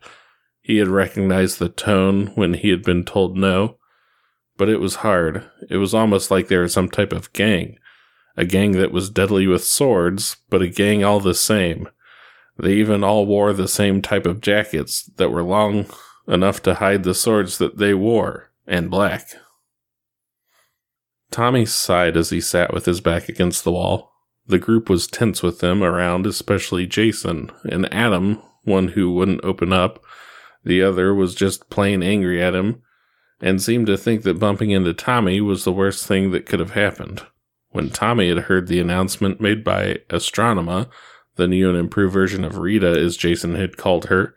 He 0.61 0.77
had 0.77 0.87
recognized 0.87 1.59
the 1.59 1.69
tone 1.69 2.27
when 2.35 2.53
he 2.55 2.69
had 2.69 2.83
been 2.83 3.05
told 3.05 3.37
no, 3.37 3.77
but 4.57 4.69
it 4.69 4.81
was 4.81 4.95
hard. 4.95 5.49
It 5.69 5.77
was 5.77 5.93
almost 5.93 6.29
like 6.29 6.47
they 6.47 6.57
were 6.57 6.67
some 6.67 6.89
type 6.89 7.13
of 7.13 7.31
gang 7.33 7.77
a 8.39 8.45
gang 8.45 8.71
that 8.71 8.93
was 8.93 9.09
deadly 9.09 9.47
with 9.47 9.65
swords, 9.65 10.37
but 10.49 10.61
a 10.61 10.69
gang 10.69 11.03
all 11.03 11.19
the 11.19 11.33
same. 11.33 11.89
They 12.59 12.73
even 12.73 13.03
all 13.03 13.25
wore 13.25 13.53
the 13.53 13.67
same 13.67 14.01
type 14.01 14.25
of 14.25 14.41
jackets 14.41 15.03
that 15.15 15.31
were 15.31 15.43
long 15.43 15.85
enough 16.27 16.61
to 16.63 16.75
hide 16.75 17.03
the 17.03 17.15
swords 17.15 17.57
that 17.57 17.77
they 17.77 17.93
wore, 17.93 18.51
and 18.67 18.91
black. 18.91 19.29
Tommy 21.31 21.65
sighed 21.65 22.17
as 22.17 22.31
he 22.31 22.41
sat 22.41 22.73
with 22.73 22.85
his 22.85 23.01
back 23.01 23.29
against 23.29 23.63
the 23.63 23.71
wall. 23.71 24.11
The 24.45 24.59
group 24.59 24.89
was 24.89 25.07
tense 25.07 25.41
with 25.41 25.59
them 25.59 25.81
around, 25.83 26.25
especially 26.25 26.85
Jason, 26.85 27.51
and 27.63 27.91
Adam, 27.93 28.41
one 28.63 28.89
who 28.89 29.13
wouldn't 29.13 29.43
open 29.43 29.71
up. 29.71 30.03
The 30.63 30.81
other 30.81 31.13
was 31.13 31.35
just 31.35 31.69
plain 31.69 32.03
angry 32.03 32.41
at 32.43 32.55
him, 32.55 32.81
and 33.39 33.61
seemed 33.61 33.87
to 33.87 33.97
think 33.97 34.23
that 34.23 34.39
bumping 34.39 34.71
into 34.71 34.93
Tommy 34.93 35.39
was 35.39 35.63
the 35.63 35.71
worst 35.71 36.05
thing 36.05 36.31
that 36.31 36.45
could 36.45 36.59
have 36.59 36.71
happened. 36.71 37.25
When 37.69 37.89
Tommy 37.89 38.29
had 38.29 38.45
heard 38.45 38.67
the 38.67 38.79
announcement 38.79 39.39
made 39.39 39.63
by 39.63 39.99
Astronema, 40.09 40.89
the 41.39 41.47
new 41.47 41.69
and 41.69 41.77
improved 41.77 42.13
version 42.13 42.43
of 42.43 42.59
Rita, 42.59 42.89
as 42.89 43.17
Jason 43.17 43.55
had 43.55 43.77
called 43.77 44.05
her, 44.05 44.35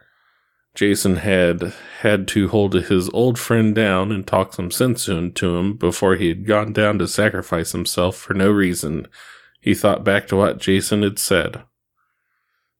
Jason 0.74 1.16
had 1.16 1.74
had 2.00 2.26
to 2.28 2.48
hold 2.48 2.72
his 2.72 3.10
old 3.10 3.38
friend 3.38 3.74
down 3.74 4.10
and 4.10 4.26
talk 4.26 4.54
some 4.54 4.70
sense 4.70 5.06
into 5.06 5.56
him 5.56 5.76
before 5.76 6.16
he 6.16 6.28
had 6.28 6.46
gone 6.46 6.72
down 6.72 6.98
to 6.98 7.06
sacrifice 7.06 7.72
himself 7.72 8.16
for 8.16 8.32
no 8.32 8.50
reason. 8.50 9.06
He 9.60 9.74
thought 9.74 10.02
back 10.02 10.26
to 10.28 10.36
what 10.36 10.58
Jason 10.58 11.02
had 11.02 11.18
said. 11.18 11.62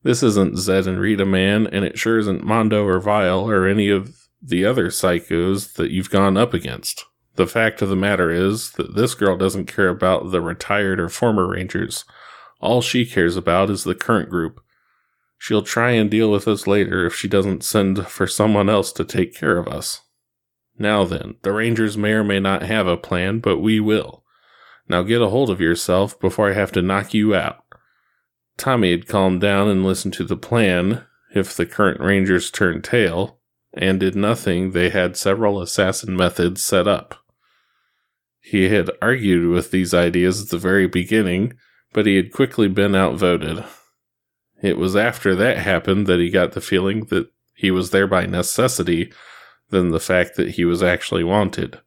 This 0.03 0.23
isn't 0.23 0.57
Zedd 0.57 0.87
and 0.87 0.99
Rita, 0.99 1.27
man, 1.27 1.67
and 1.67 1.85
it 1.85 1.99
sure 1.99 2.19
isn't 2.19 2.45
Mondo 2.45 2.85
or 2.85 2.99
Vile 2.99 3.49
or 3.49 3.69
any 3.69 3.91
of 3.91 4.17
the 4.43 4.65
other 4.65 4.89
psychos 4.89 5.75
that 5.75 5.91
you've 5.91 6.11
gone 6.11 6.37
up 6.37 6.55
against. 6.55 7.05
The 7.37 7.47
fact 7.47 7.83
of 7.83 7.89
the 7.89 7.97
matter 7.97 8.31
is 8.31 8.73
that 8.73 8.95
this 8.95 9.15
girl 9.15 9.37
doesn't 9.37 9.67
care 9.67 9.89
about 9.89 10.31
the 10.31 10.41
retired 10.41 10.99
or 10.99 11.09
former 11.09 11.47
Rangers. 11.47 12.05
All 12.63 12.81
she 12.81 13.05
cares 13.05 13.37
about 13.37 13.69
is 13.69 13.85
the 13.85 13.95
current 13.95 14.31
group. 14.31 14.63
She'll 15.37 15.63
try 15.63 15.91
and 15.91 16.09
deal 16.09 16.31
with 16.31 16.47
us 16.47 16.69
later 16.69 17.05
if 17.05 17.15
she 17.15 17.27
doesn't 17.27 17.65
send 17.65 18.07
for 18.07 18.29
someone 18.29 18.71
else 18.71 18.93
to 18.93 19.05
take 19.05 19.35
care 19.35 19.59
of 19.59 19.67
us. 19.67 20.03
Now 20.79 21.05
then, 21.05 21.35
the 21.43 21.53
Rangers 21.53 21.99
may 21.99 22.13
or 22.13 22.23
may 22.23 22.39
not 22.39 22.63
have 22.63 22.87
a 22.87 22.97
plan, 22.97 23.41
but 23.41 23.59
we 23.59 23.81
will. 23.81 24.25
Now 24.89 25.03
get 25.03 25.21
a 25.21 25.29
hold 25.29 25.51
of 25.51 25.61
yourself 25.61 26.19
before 26.21 26.51
I 26.51 26.55
have 26.55 26.73
to 26.73 26.83
knock 26.83 27.13
you 27.13 27.35
out. 27.35 27.65
Tommy 28.57 28.93
had 28.93 29.09
calmed 29.09 29.41
down 29.41 29.69
and 29.69 29.85
listened 29.85 30.15
to 30.15 30.25
the 30.25 30.37
plan 30.37 31.05
if 31.35 31.57
the 31.57 31.67
current 31.67 32.01
Rangers 32.01 32.51
turned 32.51 32.85
tail, 32.85 33.41
and 33.75 33.99
did 33.99 34.15
nothing, 34.15 34.71
they 34.71 34.91
had 34.91 35.17
several 35.17 35.61
assassin 35.61 36.15
methods 36.15 36.63
set 36.63 36.87
up. 36.87 37.17
He 38.41 38.69
had 38.69 38.91
argued 39.01 39.49
with 39.49 39.71
these 39.71 39.95
ideas 39.95 40.43
at 40.43 40.51
the 40.51 40.59
very 40.59 40.87
beginning, 40.87 41.55
but 41.93 42.07
he 42.07 42.17
had 42.17 42.33
quickly 42.33 42.69
been 42.69 42.95
outvoted. 42.95 43.65
It 44.63 44.79
was 44.79 44.95
after 44.97 45.35
that 45.35 45.59
happened 45.59 46.07
that 46.07 46.21
he 46.21 46.31
got 46.31 46.53
the 46.53 46.61
feeling 46.61 47.07
that 47.07 47.31
he 47.55 47.71
was 47.71 47.91
there 47.91 48.07
by 48.07 48.27
necessity 48.27 49.13
than 49.71 49.91
the 49.91 50.01
fact 50.01 50.37
that 50.37 50.51
he 50.51 50.65
was 50.65 50.83
actually 50.83 51.25
wanted. 51.25 51.81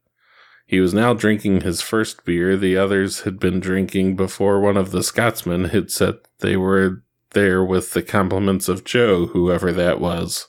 He 0.66 0.80
was 0.80 0.92
now 0.92 1.14
drinking 1.14 1.60
his 1.60 1.80
first 1.80 2.24
beer 2.24 2.56
the 2.56 2.76
others 2.76 3.20
had 3.20 3.38
been 3.38 3.60
drinking 3.60 4.16
before 4.16 4.60
one 4.60 4.76
of 4.76 4.90
the 4.90 5.02
Scotsmen 5.02 5.66
had 5.66 5.90
said 5.90 6.16
they 6.40 6.56
were 6.56 7.04
there 7.30 7.64
with 7.64 7.92
the 7.92 8.02
compliments 8.02 8.68
of 8.68 8.84
Joe, 8.84 9.26
whoever 9.26 9.72
that 9.72 10.00
was. 10.00 10.48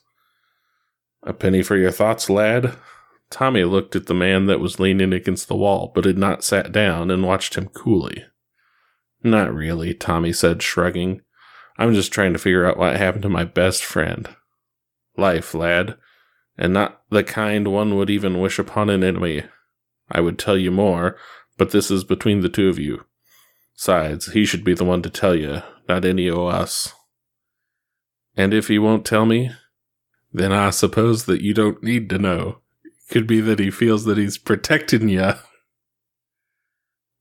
A 1.24 1.34
penny 1.34 1.62
for 1.62 1.76
your 1.78 1.92
thoughts, 1.92 2.30
lad? 2.30 2.76
Tommy 3.30 3.64
looked 3.64 3.96
at 3.96 4.08
the 4.08 4.14
man 4.14 4.46
that 4.46 4.60
was 4.60 4.80
leaning 4.80 5.14
against 5.14 5.48
the 5.48 5.56
wall, 5.56 5.92
but 5.94 6.06
had 6.06 6.18
not 6.18 6.44
sat 6.44 6.72
down, 6.72 7.12
and 7.12 7.24
watched 7.24 7.56
him 7.56 7.68
coolly. 7.68 8.24
Not 9.28 9.54
really, 9.54 9.94
Tommy 9.94 10.32
said, 10.32 10.64
shrugging. 10.64 11.22
I'm 11.78 11.94
just 11.94 12.14
trying 12.14 12.32
to 12.32 12.40
figure 12.40 12.66
out 12.66 12.78
what 12.78 12.96
happened 12.96 13.24
to 13.24 13.30
my 13.30 13.44
best 13.44 13.84
friend. 13.84 14.30
Life, 15.18 15.54
lad, 15.54 15.98
and 16.58 16.72
not 16.72 17.02
the 17.10 17.26
kind 17.26 17.68
one 17.68 17.98
would 17.98 18.10
even 18.10 18.40
wish 18.40 18.58
upon 18.58 18.90
an 18.90 19.04
enemy. 19.04 19.44
I 20.10 20.22
would 20.22 20.40
tell 20.40 20.58
you 20.58 20.72
more, 20.72 21.18
but 21.58 21.72
this 21.72 21.92
is 21.92 22.06
between 22.06 22.40
the 22.40 22.48
two 22.48 22.70
of 22.70 22.80
you. 22.80 23.04
Besides, 23.76 24.32
he 24.32 24.46
should 24.46 24.64
be 24.64 24.74
the 24.74 24.86
one 24.86 25.02
to 25.02 25.10
tell 25.10 25.36
you, 25.36 25.62
not 25.90 26.06
any 26.06 26.30
o' 26.30 26.48
us. 26.48 26.94
And 28.38 28.54
if 28.54 28.70
he 28.70 28.80
won't 28.80 29.06
tell 29.06 29.26
me, 29.26 29.52
then 30.32 30.54
I 30.54 30.70
suppose 30.70 31.26
that 31.26 31.42
you 31.42 31.54
don't 31.54 31.84
need 31.84 32.10
to 32.12 32.18
know. 32.18 32.60
Could 33.12 33.28
be 33.28 33.42
that 33.42 33.60
he 33.60 33.72
feels 33.72 34.06
that 34.06 34.18
he's 34.18 34.38
protecting 34.38 35.10
you. 35.10 35.34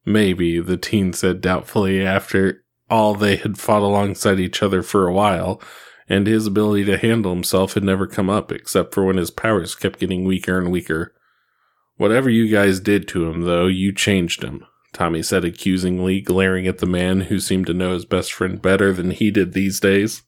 Maybe, 0.07 0.61
the 0.61 0.77
teen 0.77 1.13
said 1.13 1.41
doubtfully 1.41 2.07
after 2.07 2.65
all 2.89 3.15
they 3.15 3.35
had 3.35 3.59
fought 3.59 3.83
alongside 3.83 4.39
each 4.39 4.63
other 4.63 4.83
for 4.83 5.09
a 5.09 5.13
while, 5.13 5.61
and 6.09 6.29
his 6.29 6.47
ability 6.47 6.85
to 6.85 6.97
handle 6.97 7.35
himself 7.35 7.75
had 7.75 7.83
never 7.83 8.07
come 8.07 8.31
up 8.31 8.53
except 8.53 8.95
for 8.95 9.05
when 9.05 9.17
his 9.17 9.33
powers 9.33 9.75
kept 9.75 9.99
getting 9.99 10.25
weaker 10.25 10.59
and 10.59 10.71
weaker. 10.71 11.13
Whatever 11.97 12.31
you 12.31 12.49
guys 12.49 12.79
did 12.79 13.09
to 13.09 13.29
him, 13.29 13.43
though, 13.43 13.67
you 13.67 13.93
changed 13.93 14.45
him, 14.45 14.65
Tommy 14.93 15.25
said 15.25 15.45
accusingly, 15.45 16.21
glaring 16.21 16.69
at 16.69 16.79
the 16.79 16.87
man 16.87 17.23
who 17.23 17.41
seemed 17.41 17.67
to 17.67 17.75
know 17.75 17.93
his 17.93 18.05
best 18.05 18.33
friend 18.33 18.63
better 18.63 18.93
than 18.93 19.11
he 19.11 19.33
did 19.33 19.55
these 19.55 19.81
days. 19.81 20.23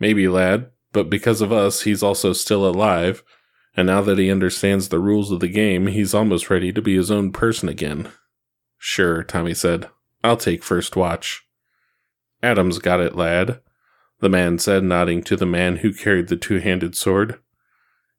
Maybe, 0.00 0.28
lad, 0.28 0.70
but 0.92 1.10
because 1.10 1.42
of 1.42 1.52
us, 1.52 1.82
he's 1.82 2.02
also 2.02 2.32
still 2.32 2.66
alive, 2.66 3.22
and 3.76 3.88
now 3.88 4.00
that 4.00 4.18
he 4.18 4.30
understands 4.30 4.88
the 4.88 4.98
rules 4.98 5.30
of 5.30 5.40
the 5.40 5.48
game, 5.48 5.88
he's 5.88 6.14
almost 6.14 6.48
ready 6.48 6.72
to 6.72 6.80
be 6.80 6.96
his 6.96 7.10
own 7.10 7.32
person 7.32 7.68
again. 7.68 8.08
Sure, 8.78 9.22
Tommy 9.22 9.54
said. 9.54 9.88
I'll 10.22 10.36
take 10.36 10.62
first 10.62 10.96
watch. 10.96 11.44
Adam's 12.42 12.78
got 12.78 13.00
it, 13.00 13.16
lad, 13.16 13.60
the 14.20 14.28
man 14.28 14.58
said, 14.58 14.84
nodding 14.84 15.22
to 15.24 15.36
the 15.36 15.46
man 15.46 15.76
who 15.76 15.92
carried 15.92 16.28
the 16.28 16.36
two 16.36 16.58
handed 16.58 16.96
sword. 16.96 17.38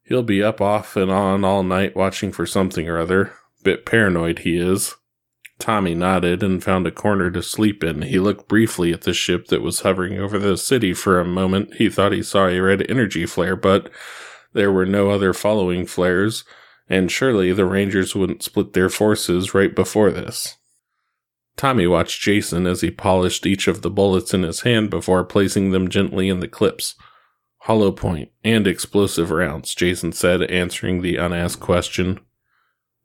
He'll 0.02 0.22
be 0.22 0.42
up 0.42 0.60
off 0.60 0.96
and 0.96 1.10
on 1.10 1.44
all 1.44 1.62
night 1.62 1.96
watching 1.96 2.32
for 2.32 2.46
something 2.46 2.88
or 2.88 2.98
other. 2.98 3.32
Bit 3.62 3.86
paranoid 3.86 4.40
he 4.40 4.58
is. 4.58 4.94
Tommy 5.58 5.94
nodded 5.94 6.42
and 6.42 6.64
found 6.64 6.86
a 6.86 6.90
corner 6.90 7.30
to 7.30 7.42
sleep 7.42 7.84
in. 7.84 8.02
He 8.02 8.18
looked 8.18 8.48
briefly 8.48 8.92
at 8.92 9.02
the 9.02 9.12
ship 9.12 9.48
that 9.48 9.60
was 9.60 9.80
hovering 9.80 10.18
over 10.18 10.38
the 10.38 10.56
city 10.56 10.94
for 10.94 11.20
a 11.20 11.24
moment. 11.24 11.74
He 11.74 11.90
thought 11.90 12.12
he 12.12 12.22
saw 12.22 12.46
a 12.46 12.58
red 12.60 12.90
energy 12.90 13.26
flare, 13.26 13.56
but 13.56 13.90
there 14.54 14.72
were 14.72 14.86
no 14.86 15.10
other 15.10 15.34
following 15.34 15.86
flares, 15.86 16.44
and 16.90 17.10
surely 17.10 17.52
the 17.52 17.64
Rangers 17.64 18.14
wouldn't 18.14 18.42
split 18.42 18.72
their 18.72 18.90
forces 18.90 19.54
right 19.54 19.74
before 19.74 20.10
this. 20.10 20.58
Tommy 21.56 21.86
watched 21.86 22.20
Jason 22.20 22.66
as 22.66 22.80
he 22.80 22.90
polished 22.90 23.46
each 23.46 23.68
of 23.68 23.82
the 23.82 23.90
bullets 23.90 24.34
in 24.34 24.42
his 24.42 24.62
hand 24.62 24.90
before 24.90 25.24
placing 25.24 25.70
them 25.70 25.88
gently 25.88 26.28
in 26.28 26.40
the 26.40 26.48
clips. 26.48 26.96
Hollow 27.64 27.92
point 27.92 28.30
and 28.42 28.66
explosive 28.66 29.30
rounds, 29.30 29.74
Jason 29.74 30.12
said, 30.12 30.42
answering 30.42 31.00
the 31.00 31.16
unasked 31.16 31.62
question. 31.62 32.18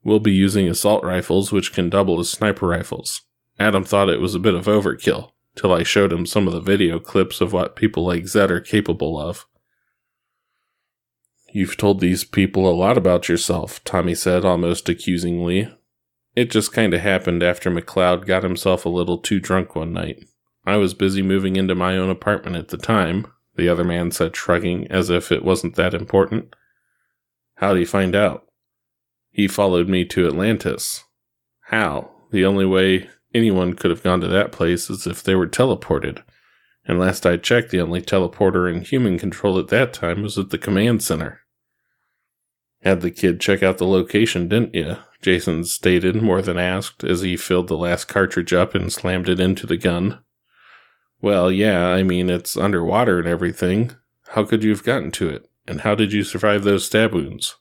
We'll 0.02 0.20
be 0.20 0.32
using 0.32 0.68
assault 0.68 1.04
rifles, 1.04 1.52
which 1.52 1.72
can 1.72 1.90
double 1.90 2.18
as 2.18 2.30
sniper 2.30 2.66
rifles. 2.66 3.22
Adam 3.58 3.84
thought 3.84 4.08
it 4.08 4.20
was 4.20 4.34
a 4.34 4.40
bit 4.40 4.54
of 4.54 4.66
overkill, 4.66 5.32
till 5.54 5.72
I 5.72 5.82
showed 5.82 6.12
him 6.12 6.26
some 6.26 6.46
of 6.46 6.52
the 6.52 6.60
video 6.60 6.98
clips 6.98 7.40
of 7.40 7.52
what 7.52 7.76
people 7.76 8.06
like 8.06 8.24
Zedd 8.24 8.50
are 8.50 8.60
capable 8.60 9.20
of. 9.20 9.46
You've 11.56 11.78
told 11.78 12.00
these 12.00 12.22
people 12.22 12.68
a 12.68 12.76
lot 12.76 12.98
about 12.98 13.30
yourself, 13.30 13.82
Tommy 13.82 14.14
said 14.14 14.44
almost 14.44 14.90
accusingly. 14.90 15.74
It 16.34 16.50
just 16.50 16.74
kinda 16.74 16.98
happened 16.98 17.42
after 17.42 17.70
MacLeod 17.70 18.26
got 18.26 18.42
himself 18.42 18.84
a 18.84 18.90
little 18.90 19.16
too 19.16 19.40
drunk 19.40 19.74
one 19.74 19.94
night. 19.94 20.22
I 20.66 20.76
was 20.76 20.92
busy 20.92 21.22
moving 21.22 21.56
into 21.56 21.74
my 21.74 21.96
own 21.96 22.10
apartment 22.10 22.56
at 22.56 22.68
the 22.68 22.76
time, 22.76 23.28
the 23.54 23.70
other 23.70 23.84
man 23.84 24.10
said, 24.10 24.36
shrugging, 24.36 24.86
as 24.88 25.08
if 25.08 25.32
it 25.32 25.46
wasn't 25.46 25.76
that 25.76 25.94
important. 25.94 26.54
How'd 27.54 27.78
he 27.78 27.86
find 27.86 28.14
out? 28.14 28.44
He 29.30 29.48
followed 29.48 29.88
me 29.88 30.04
to 30.04 30.26
Atlantis. 30.26 31.04
How? 31.68 32.10
The 32.32 32.44
only 32.44 32.66
way 32.66 33.08
anyone 33.34 33.72
could 33.72 33.90
have 33.90 34.02
gone 34.02 34.20
to 34.20 34.28
that 34.28 34.52
place 34.52 34.90
is 34.90 35.06
if 35.06 35.22
they 35.22 35.34
were 35.34 35.48
teleported. 35.48 36.22
And 36.84 36.98
last 36.98 37.24
I 37.24 37.38
checked, 37.38 37.70
the 37.70 37.80
only 37.80 38.02
teleporter 38.02 38.70
in 38.70 38.82
human 38.82 39.18
control 39.18 39.58
at 39.58 39.68
that 39.68 39.94
time 39.94 40.22
was 40.22 40.36
at 40.36 40.50
the 40.50 40.58
command 40.58 41.02
center. 41.02 41.40
Had 42.86 43.00
the 43.00 43.10
kid 43.10 43.40
check 43.40 43.64
out 43.64 43.78
the 43.78 43.84
location, 43.84 44.46
didn't 44.46 44.72
you? 44.72 44.98
Jason 45.20 45.64
stated, 45.64 46.22
more 46.22 46.40
than 46.40 46.56
asked, 46.56 47.02
as 47.02 47.22
he 47.22 47.36
filled 47.36 47.66
the 47.66 47.76
last 47.76 48.04
cartridge 48.04 48.52
up 48.52 48.76
and 48.76 48.92
slammed 48.92 49.28
it 49.28 49.40
into 49.40 49.66
the 49.66 49.76
gun. 49.76 50.20
Well, 51.20 51.50
yeah, 51.50 51.88
I 51.88 52.04
mean, 52.04 52.30
it's 52.30 52.56
underwater 52.56 53.18
and 53.18 53.26
everything. 53.26 53.96
How 54.28 54.44
could 54.44 54.62
you 54.62 54.70
have 54.70 54.84
gotten 54.84 55.10
to 55.10 55.28
it? 55.28 55.50
And 55.66 55.80
how 55.80 55.96
did 55.96 56.12
you 56.12 56.22
survive 56.22 56.62
those 56.62 56.86
stab 56.86 57.12
wounds? 57.12 57.56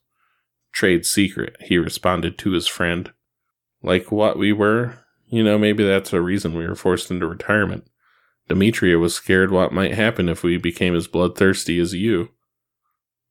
Trade 0.71 1.07
secret, 1.07 1.55
he 1.59 1.79
responded 1.79 2.37
to 2.37 2.51
his 2.51 2.67
friend. 2.67 3.11
Like 3.81 4.11
what 4.11 4.37
we 4.37 4.53
were? 4.53 4.99
You 5.25 5.43
know, 5.43 5.57
maybe 5.57 5.83
that's 5.83 6.13
a 6.13 6.21
reason 6.21 6.53
we 6.53 6.67
were 6.67 6.75
forced 6.75 7.09
into 7.09 7.25
retirement. 7.25 7.89
Dimitria 8.47 8.99
was 8.99 9.15
scared 9.15 9.49
what 9.49 9.73
might 9.73 9.95
happen 9.95 10.29
if 10.29 10.43
we 10.43 10.57
became 10.57 10.95
as 10.95 11.07
bloodthirsty 11.07 11.79
as 11.79 11.95
you. 11.95 12.29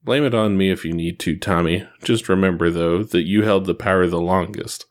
Blame 0.05 0.25
it 0.25 0.35
on 0.35 0.59
me 0.59 0.71
if 0.71 0.85
you 0.85 0.93
need 0.93 1.19
to, 1.21 1.37
Tommy. 1.37 1.89
Just 2.03 2.29
remember, 2.29 2.71
though, 2.71 3.03
that 3.03 3.23
you 3.23 3.43
held 3.43 3.65
the 3.65 3.75
power 3.75 4.07
the 4.07 4.21
longest. 4.21 4.85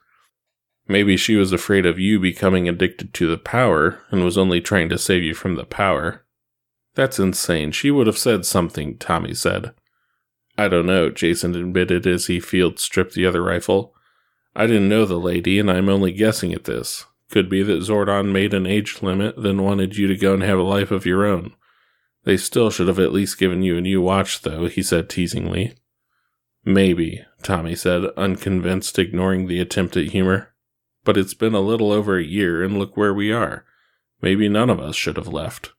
Maybe 0.87 1.15
she 1.17 1.35
was 1.35 1.53
afraid 1.53 1.85
of 1.85 1.99
you 1.99 2.19
becoming 2.19 2.67
addicted 2.67 3.13
to 3.13 3.27
the 3.27 3.37
power 3.37 4.01
and 4.09 4.23
was 4.23 4.37
only 4.37 4.59
trying 4.59 4.89
to 4.89 4.97
save 4.97 5.23
you 5.23 5.33
from 5.33 5.55
the 5.55 5.65
power. 5.65 6.25
That's 6.95 7.19
insane. 7.19 7.71
She 7.71 7.91
would 7.91 8.07
have 8.07 8.17
said 8.17 8.45
something, 8.45 8.97
Tommy 8.97 9.33
said. 9.33 9.73
I 10.57 10.67
don't 10.67 10.85
know, 10.85 11.09
Jason 11.09 11.55
admitted 11.55 12.05
as 12.05 12.27
he 12.27 12.39
field 12.39 12.79
stripped 12.79 13.13
the 13.13 13.25
other 13.25 13.41
rifle. 13.41 13.93
I 14.55 14.67
didn't 14.67 14.89
know 14.89 15.05
the 15.05 15.19
lady, 15.19 15.57
and 15.57 15.71
I'm 15.71 15.89
only 15.89 16.11
guessing 16.11 16.53
at 16.53 16.65
this. 16.65 17.05
Could 17.31 17.49
be 17.49 17.63
that 17.63 17.81
Zordon 17.81 18.31
made 18.31 18.53
an 18.53 18.67
age 18.67 19.01
limit, 19.01 19.41
then 19.41 19.63
wanted 19.63 19.97
you 19.97 20.07
to 20.07 20.17
go 20.17 20.33
and 20.33 20.43
have 20.43 20.59
a 20.59 20.63
life 20.63 20.91
of 20.91 21.05
your 21.05 21.25
own. 21.25 21.53
They 22.23 22.37
still 22.37 22.69
should 22.69 22.87
have 22.87 22.99
at 22.99 23.11
least 23.11 23.37
given 23.37 23.63
you 23.63 23.77
a 23.77 23.81
new 23.81 24.01
watch, 24.01 24.41
though, 24.41 24.67
he 24.67 24.81
said 24.81 25.09
teasingly. 25.09 25.73
Maybe, 26.65 27.25
Tommy 27.41 27.75
said, 27.75 28.05
unconvinced, 28.15 28.97
ignoring 28.97 29.47
the 29.47 29.59
attempt 29.59 29.97
at 29.97 30.07
humor. 30.07 30.53
But 31.03 31.17
it's 31.17 31.33
been 31.33 31.53
a 31.53 31.59
little 31.59 31.91
over 31.91 32.17
a 32.17 32.23
year, 32.23 32.63
and 32.63 32.79
look 32.79 32.95
where 32.95 33.13
we 33.13 33.31
are. 33.31 33.65
Maybe 34.21 34.47
none 34.47 34.69
of 34.69 34.79
us 34.79 34.95
should 34.95 35.17
have 35.17 35.27
left. 35.27 35.73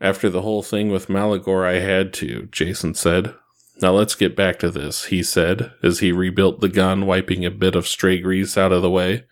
After 0.00 0.28
the 0.28 0.42
whole 0.42 0.62
thing 0.62 0.90
with 0.90 1.08
Maligore, 1.08 1.64
I 1.64 1.78
had 1.78 2.12
to, 2.14 2.48
Jason 2.50 2.94
said. 2.94 3.34
Now 3.80 3.92
let's 3.92 4.16
get 4.16 4.34
back 4.34 4.58
to 4.58 4.70
this, 4.70 5.06
he 5.06 5.22
said, 5.22 5.72
as 5.82 6.00
he 6.00 6.10
rebuilt 6.10 6.60
the 6.60 6.68
gun, 6.68 7.06
wiping 7.06 7.44
a 7.44 7.50
bit 7.50 7.76
of 7.76 7.86
stray 7.86 8.18
grease 8.20 8.58
out 8.58 8.72
of 8.72 8.82
the 8.82 8.90
way. 8.90 9.24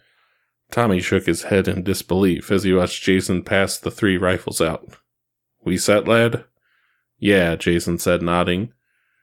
Tommy 0.70 1.00
shook 1.00 1.26
his 1.26 1.44
head 1.44 1.66
in 1.66 1.82
disbelief 1.82 2.52
as 2.52 2.62
he 2.62 2.72
watched 2.72 3.02
Jason 3.02 3.42
pass 3.42 3.78
the 3.78 3.90
three 3.90 4.16
rifles 4.16 4.60
out. 4.60 4.96
We 5.68 5.76
set, 5.76 6.08
lad? 6.08 6.44
Yeah, 7.18 7.54
Jason 7.54 7.98
said, 7.98 8.22
nodding. 8.22 8.72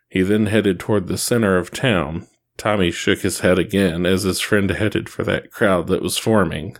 He 0.09 0.21
then 0.21 0.45
headed 0.45 0.79
toward 0.79 1.07
the 1.07 1.17
center 1.17 1.57
of 1.57 1.71
town. 1.71 2.27
Tommy 2.55 2.91
shook 2.91 3.21
his 3.21 3.39
head 3.39 3.57
again 3.57 4.05
as 4.05 4.21
his 4.21 4.39
friend 4.39 4.69
headed 4.69 5.09
for 5.09 5.23
that 5.23 5.49
crowd 5.49 5.87
that 5.87 6.03
was 6.03 6.19
forming. 6.19 6.77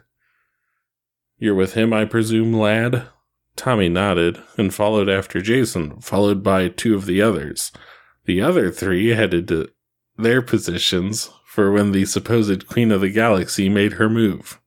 You're 1.39 1.56
with 1.56 1.73
him, 1.73 1.93
I 1.93 2.06
presume, 2.06 2.54
lad? 2.54 3.08
Tommy 3.56 3.89
nodded 3.89 4.39
and 4.56 4.71
followed 4.71 5.10
after 5.10 5.41
Jason, 5.41 5.99
followed 5.99 6.43
by 6.43 6.67
two 6.67 6.93
of 6.93 7.08
the 7.08 7.23
others. 7.23 7.71
The 8.25 8.43
other 8.43 8.69
three 8.69 9.10
headed 9.10 9.47
to 9.47 9.69
their 10.15 10.43
positions 10.43 11.32
for 11.43 11.71
when 11.71 11.91
the 11.91 12.06
supposed 12.06 12.67
Queen 12.67 12.91
of 12.91 13.01
the 13.01 13.10
Galaxy 13.10 13.67
made 13.67 13.93
her 13.93 14.12
move. 14.12 14.62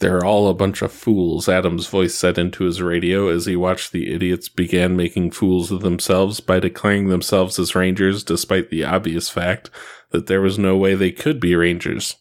They're 0.00 0.24
all 0.24 0.48
a 0.48 0.54
bunch 0.54 0.80
of 0.82 0.92
fools, 0.92 1.48
Adam's 1.48 1.88
voice 1.88 2.14
said 2.14 2.38
into 2.38 2.64
his 2.64 2.80
radio 2.80 3.28
as 3.28 3.46
he 3.46 3.56
watched 3.56 3.90
the 3.90 4.12
idiots 4.12 4.48
begin 4.48 4.96
making 4.96 5.32
fools 5.32 5.72
of 5.72 5.80
themselves 5.80 6.38
by 6.38 6.60
declaring 6.60 7.08
themselves 7.08 7.58
as 7.58 7.74
Rangers 7.74 8.22
despite 8.22 8.70
the 8.70 8.84
obvious 8.84 9.28
fact 9.28 9.70
that 10.10 10.26
there 10.28 10.40
was 10.40 10.56
no 10.56 10.76
way 10.76 10.94
they 10.94 11.10
could 11.10 11.40
be 11.40 11.56
Rangers. 11.56 12.14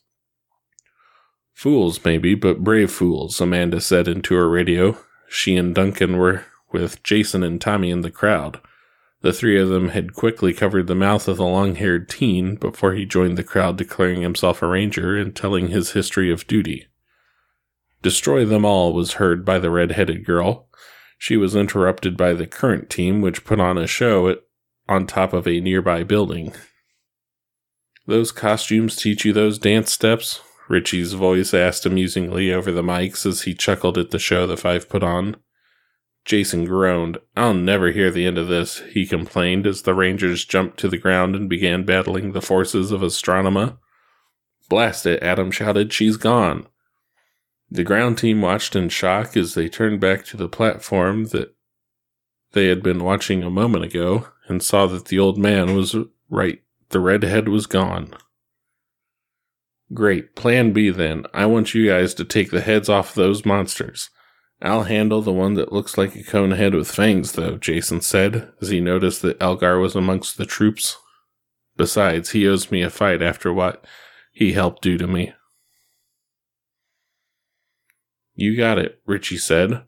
Fools, 1.54 2.04
maybe, 2.04 2.34
but 2.34 2.64
brave 2.64 2.92
fools, 2.92 3.40
Amanda 3.40 3.80
said 3.80 4.08
into 4.08 4.34
her 4.34 4.50
radio. 4.50 4.98
She 5.30 5.56
and 5.56 5.76
Duncan 5.76 6.18
were 6.18 6.46
with 6.72 7.02
Jason 7.04 7.44
and 7.44 7.62
Tommy 7.62 7.92
in 7.92 8.02
the 8.02 8.12
crowd. 8.12 8.60
The 9.22 9.34
three 9.34 9.60
of 9.60 9.70
them 9.70 9.90
had 9.90 10.14
quickly 10.14 10.54
covered 10.54 10.88
the 10.88 10.96
mouth 10.96 11.28
of 11.28 11.38
the 11.38 11.46
long 11.46 11.76
haired 11.76 12.10
teen 12.10 12.56
before 12.56 12.94
he 12.94 13.06
joined 13.06 13.38
the 13.38 13.44
crowd, 13.44 13.78
declaring 13.78 14.22
himself 14.22 14.62
a 14.62 14.68
ranger 14.68 15.16
and 15.18 15.36
telling 15.36 15.68
his 15.68 15.92
history 15.92 16.32
of 16.32 16.48
duty. 16.48 16.88
Destroy 18.02 18.46
them 18.46 18.66
all 18.66 18.94
was 18.94 19.14
heard 19.14 19.44
by 19.44 19.60
the 19.60 19.72
red 19.72 19.92
headed 19.92 20.26
girl. 20.26 20.68
She 21.18 21.36
was 21.36 21.56
interrupted 21.56 22.16
by 22.16 22.34
the 22.34 22.48
current 22.48 22.90
team, 22.90 23.22
which 23.22 23.46
put 23.46 23.60
on 23.60 23.78
a 23.78 23.88
show 23.88 24.28
at, 24.28 24.40
on 24.88 25.08
top 25.08 25.34
of 25.34 25.48
a 25.48 25.60
nearby 25.60 26.04
building. 26.04 26.54
Those 28.06 28.32
costumes 28.32 28.96
teach 28.96 29.26
you 29.26 29.34
those 29.34 29.60
dance 29.60 29.92
steps? 29.92 30.42
Richie's 30.70 31.14
voice 31.14 31.54
asked 31.54 31.86
amusingly 31.86 32.54
over 32.54 32.72
the 32.72 32.82
mics 32.82 33.26
as 33.26 33.44
he 33.44 33.54
chuckled 33.54 33.98
at 33.98 34.12
the 34.12 34.20
show 34.20 34.46
the 34.46 34.58
five 34.58 34.90
put 34.90 35.04
on. 35.04 35.38
Jason 36.26 36.66
groaned. 36.66 37.18
I'll 37.38 37.54
never 37.54 37.92
hear 37.92 38.12
the 38.12 38.26
end 38.26 38.38
of 38.38 38.50
this, 38.50 38.80
he 38.92 39.06
complained 39.06 39.66
as 39.66 39.84
the 39.84 39.94
Rangers 39.94 40.44
jumped 40.44 40.78
to 40.80 40.90
the 40.90 40.98
ground 40.98 41.36
and 41.36 41.50
began 41.50 41.86
battling 41.86 42.34
the 42.34 42.42
forces 42.42 42.92
of 42.92 43.00
Astronema. 43.02 43.78
Blast 44.70 45.06
it, 45.06 45.24
Adam 45.24 45.52
shouted. 45.52 45.94
She's 45.94 46.18
gone. 46.18 46.68
The 47.70 47.84
ground 47.84 48.18
team 48.18 48.42
watched 48.42 48.76
in 48.76 48.90
shock 48.90 49.36
as 49.36 49.54
they 49.54 49.68
turned 49.68 50.00
back 50.00 50.24
to 50.26 50.38
the 50.38 50.48
platform 50.48 51.26
that 51.26 51.54
they 52.54 52.68
had 52.68 52.82
been 52.82 53.04
watching 53.04 53.44
a 53.44 53.50
moment 53.50 53.84
ago 53.84 54.28
and 54.48 54.64
saw 54.64 54.88
that 54.88 55.06
the 55.06 55.20
old 55.20 55.38
man 55.38 55.76
was 55.76 55.96
right. 56.30 56.62
The 56.90 57.00
redhead 57.00 57.50
was 57.50 57.66
gone. 57.66 58.14
Great. 59.94 60.36
Plan 60.36 60.72
B 60.72 60.90
then. 60.90 61.26
I 61.34 61.46
want 61.46 61.74
you 61.74 61.88
guys 61.90 62.14
to 62.16 62.26
take 62.26 62.52
the 62.52 62.62
heads 62.62 62.90
off 62.90 63.14
those 63.14 63.46
monsters. 63.46 64.10
I'll 64.62 64.84
handle 64.84 65.22
the 65.22 65.32
one 65.32 65.54
that 65.54 65.72
looks 65.72 65.98
like 65.98 66.16
a 66.16 66.24
cone 66.24 66.52
head 66.52 66.74
with 66.74 66.90
fangs, 66.90 67.34
though, 67.34 67.58
Jason 67.58 68.02
said, 68.02 68.52
as 68.60 68.70
he 68.70 68.80
noticed 68.80 69.22
that 69.22 69.42
Elgar 69.42 69.80
was 69.80 69.96
amongst 69.96 70.38
the 70.38 70.46
troops. 70.46 70.98
Besides, 71.76 72.32
he 72.32 72.48
owes 72.48 72.72
me 72.72 72.82
a 72.82 72.90
fight 72.90 73.22
after 73.22 73.54
what 73.54 73.86
he 74.32 74.54
helped 74.54 74.82
do 74.82 74.98
to 74.98 75.06
me. 75.06 75.34
You 78.38 78.56
got 78.56 78.78
it, 78.78 79.02
Richie 79.08 79.38
said. 79.38 79.82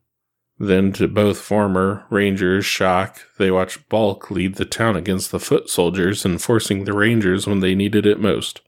Then, 0.57 0.91
to 0.93 1.07
both 1.07 1.39
former 1.39 2.03
Rangers' 2.09 2.65
shock, 2.65 3.21
they 3.37 3.51
watched 3.51 3.87
Bulk 3.89 4.31
lead 4.31 4.55
the 4.55 4.65
town 4.65 4.95
against 4.95 5.29
the 5.29 5.39
foot 5.39 5.69
soldiers, 5.69 6.25
enforcing 6.25 6.83
the 6.83 6.93
Rangers 6.93 7.45
when 7.45 7.59
they 7.59 7.75
needed 7.75 8.07
it 8.07 8.19
most. 8.19 8.61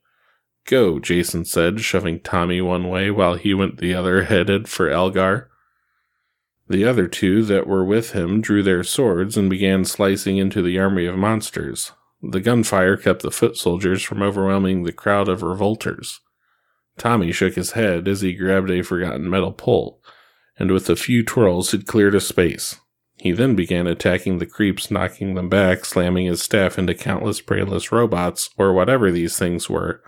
Go, 0.65 0.99
Jason 0.99 1.45
said, 1.45 1.81
shoving 1.81 2.19
Tommy 2.19 2.61
one 2.61 2.89
way 2.89 3.09
while 3.09 3.33
he 3.33 3.55
went 3.55 3.79
the 3.79 3.95
other, 3.95 4.25
headed 4.25 4.69
for 4.69 4.87
Elgar. 4.89 5.49
The 6.69 6.85
other 6.85 7.07
two 7.07 7.43
that 7.45 7.65
were 7.65 7.83
with 7.83 8.11
him 8.11 8.39
drew 8.39 8.61
their 8.61 8.83
swords 8.83 9.35
and 9.35 9.49
began 9.49 9.83
slicing 9.83 10.37
into 10.37 10.61
the 10.61 10.77
army 10.77 11.07
of 11.07 11.17
monsters. 11.17 11.91
The 12.21 12.39
gunfire 12.39 12.97
kept 12.97 13.23
the 13.23 13.31
foot 13.31 13.57
soldiers 13.57 14.03
from 14.03 14.21
overwhelming 14.21 14.83
the 14.83 14.93
crowd 14.93 15.27
of 15.27 15.41
revolters. 15.41 16.21
Tommy 17.01 17.31
shook 17.31 17.55
his 17.55 17.71
head 17.71 18.07
as 18.07 18.21
he 18.21 18.33
grabbed 18.33 18.69
a 18.69 18.83
forgotten 18.83 19.27
metal 19.27 19.51
pole, 19.51 20.03
and 20.59 20.69
with 20.69 20.87
a 20.87 20.95
few 20.95 21.25
twirls 21.25 21.71
had 21.71 21.87
cleared 21.87 22.13
a 22.13 22.21
space. 22.21 22.79
He 23.17 23.31
then 23.31 23.55
began 23.55 23.87
attacking 23.87 24.37
the 24.37 24.45
creeps, 24.45 24.91
knocking 24.91 25.33
them 25.33 25.49
back, 25.49 25.83
slamming 25.83 26.27
his 26.27 26.43
staff 26.43 26.77
into 26.77 26.93
countless 26.93 27.41
brainless 27.41 27.91
robots, 27.91 28.51
or 28.55 28.71
whatever 28.71 29.09
these 29.09 29.35
things 29.35 29.67
were. 29.67 30.03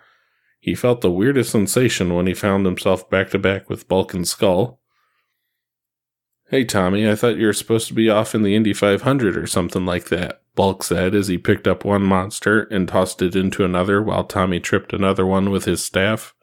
He 0.59 0.75
felt 0.75 1.01
the 1.01 1.09
weirdest 1.09 1.49
sensation 1.49 2.13
when 2.13 2.27
he 2.27 2.35
found 2.35 2.63
himself 2.67 3.09
back 3.09 3.31
to 3.31 3.39
back 3.39 3.71
with 3.71 3.87
Bulk 3.87 4.13
and 4.13 4.27
Skull, 4.27 4.79
Hey, 6.49 6.65
Tommy, 6.65 7.09
I 7.09 7.15
thought 7.15 7.37
you 7.37 7.47
were 7.47 7.53
supposed 7.53 7.87
to 7.87 7.95
be 7.95 8.11
off 8.11 8.35
in 8.35 8.43
the 8.43 8.55
Indy 8.55 8.73
500 8.73 9.35
or 9.35 9.47
something 9.47 9.87
like 9.87 10.09
that, 10.09 10.43
Bulk 10.53 10.83
said 10.83 11.15
as 11.15 11.27
he 11.27 11.39
picked 11.39 11.67
up 11.67 11.83
one 11.83 12.03
monster 12.03 12.65
and 12.65 12.87
tossed 12.87 13.23
it 13.23 13.35
into 13.35 13.65
another 13.65 14.03
while 14.03 14.23
Tommy 14.23 14.59
tripped 14.59 14.93
another 14.93 15.25
one 15.25 15.49
with 15.49 15.65
his 15.65 15.83
staff. 15.83 16.35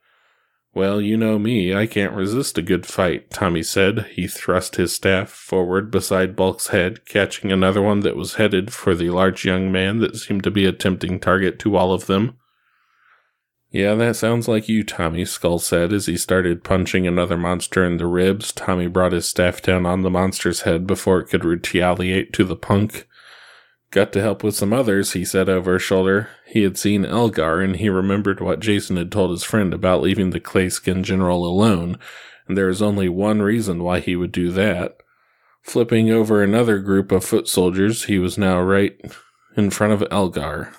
Well, 0.73 1.01
you 1.01 1.17
know 1.17 1.37
me, 1.39 1.75
I 1.75 1.87
can't 1.87 2.15
resist 2.15 2.57
a 2.57 2.63
good 2.63 2.87
fight, 2.87 3.31
Tommy 3.31 3.63
said. 3.63 4.07
He 4.13 4.29
thrust 4.29 4.77
his 4.77 4.95
staff 4.95 5.29
forward 5.29 5.91
beside 5.91 6.37
Bulk's 6.37 6.69
head, 6.69 7.05
catching 7.07 7.51
another 7.51 7.83
one 7.83 8.01
that 8.01 8.15
was 8.15 8.35
headed 8.35 8.73
for 8.73 8.95
the 8.95 9.11
large 9.11 9.45
young 9.45 9.73
man 9.73 9.99
that 9.99 10.17
seemed 10.17 10.45
to 10.45 10.51
be 10.51 10.67
a 10.67 10.73
tempting 10.73 11.19
target 11.19 11.59
to 11.61 11.77
all 11.77 11.93
of 11.93 12.07
them. 12.07 12.37
Yeah, 13.73 13.95
that 13.95 14.17
sounds 14.17 14.47
like 14.47 14.69
you, 14.69 14.85
Tommy, 14.85 15.25
Skull 15.25 15.59
said 15.59 15.93
as 15.93 16.07
he 16.07 16.17
started 16.17 16.65
punching 16.65 17.07
another 17.07 17.37
monster 17.37 17.85
in 17.85 17.99
the 17.99 18.07
ribs. 18.07 18.53
Tommy 18.53 18.87
brought 18.87 19.13
his 19.13 19.29
staff 19.29 19.63
down 19.63 19.87
on 19.87 20.03
the 20.03 20.11
monster's 20.11 20.63
head 20.63 20.87
before 20.87 21.21
it 21.21 21.29
could 21.29 21.45
retaliate 21.45 22.33
to 22.33 22.45
the 22.45 22.57
punk. 22.57 23.09
Got 23.91 24.13
to 24.13 24.23
help 24.23 24.45
with 24.45 24.55
some 24.55 24.73
others, 24.73 25.13
he 25.13 25.25
said 25.25 25.49
over 25.49 25.75
his 25.75 25.83
shoulder. 25.83 26.29
He 26.47 26.63
had 26.63 26.79
seen 26.79 27.05
Elgar 27.05 27.61
and 27.61 27.77
he 27.77 27.89
remembered 27.89 28.41
what 28.41 28.61
Jason 28.61 28.97
had 28.97 29.11
told 29.11 29.33
his 29.33 29.43
friend 29.43 29.75
about 29.75 30.03
leaving 30.03 30.31
the 30.31 30.39
clay 30.39 30.69
skin 30.69 31.03
general 31.03 31.45
alone, 31.45 31.99
and 32.47 32.57
there 32.57 32.67
was 32.67 32.81
only 32.81 33.09
one 33.09 33.43
reason 33.43 33.83
why 33.83 33.99
he 33.99 34.15
would 34.15 34.31
do 34.31 34.53
that. 34.53 34.99
Flipping 35.63 36.09
over 36.11 36.43
another 36.43 36.79
group 36.79 37.11
of 37.11 37.25
foot 37.25 37.49
soldiers, 37.49 38.05
he 38.05 38.19
was 38.19 38.39
now 38.39 38.61
right 38.61 38.99
in 39.57 39.71
front 39.71 39.93
of 39.93 40.07
Elgar. 40.11 40.73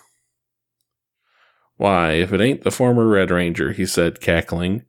Why, 1.76 2.12
if 2.12 2.32
it 2.32 2.40
ain't 2.40 2.64
the 2.64 2.72
former 2.72 3.08
Red 3.08 3.30
Ranger, 3.30 3.74
he 3.74 3.86
said, 3.86 4.22
cackling, 4.22 4.86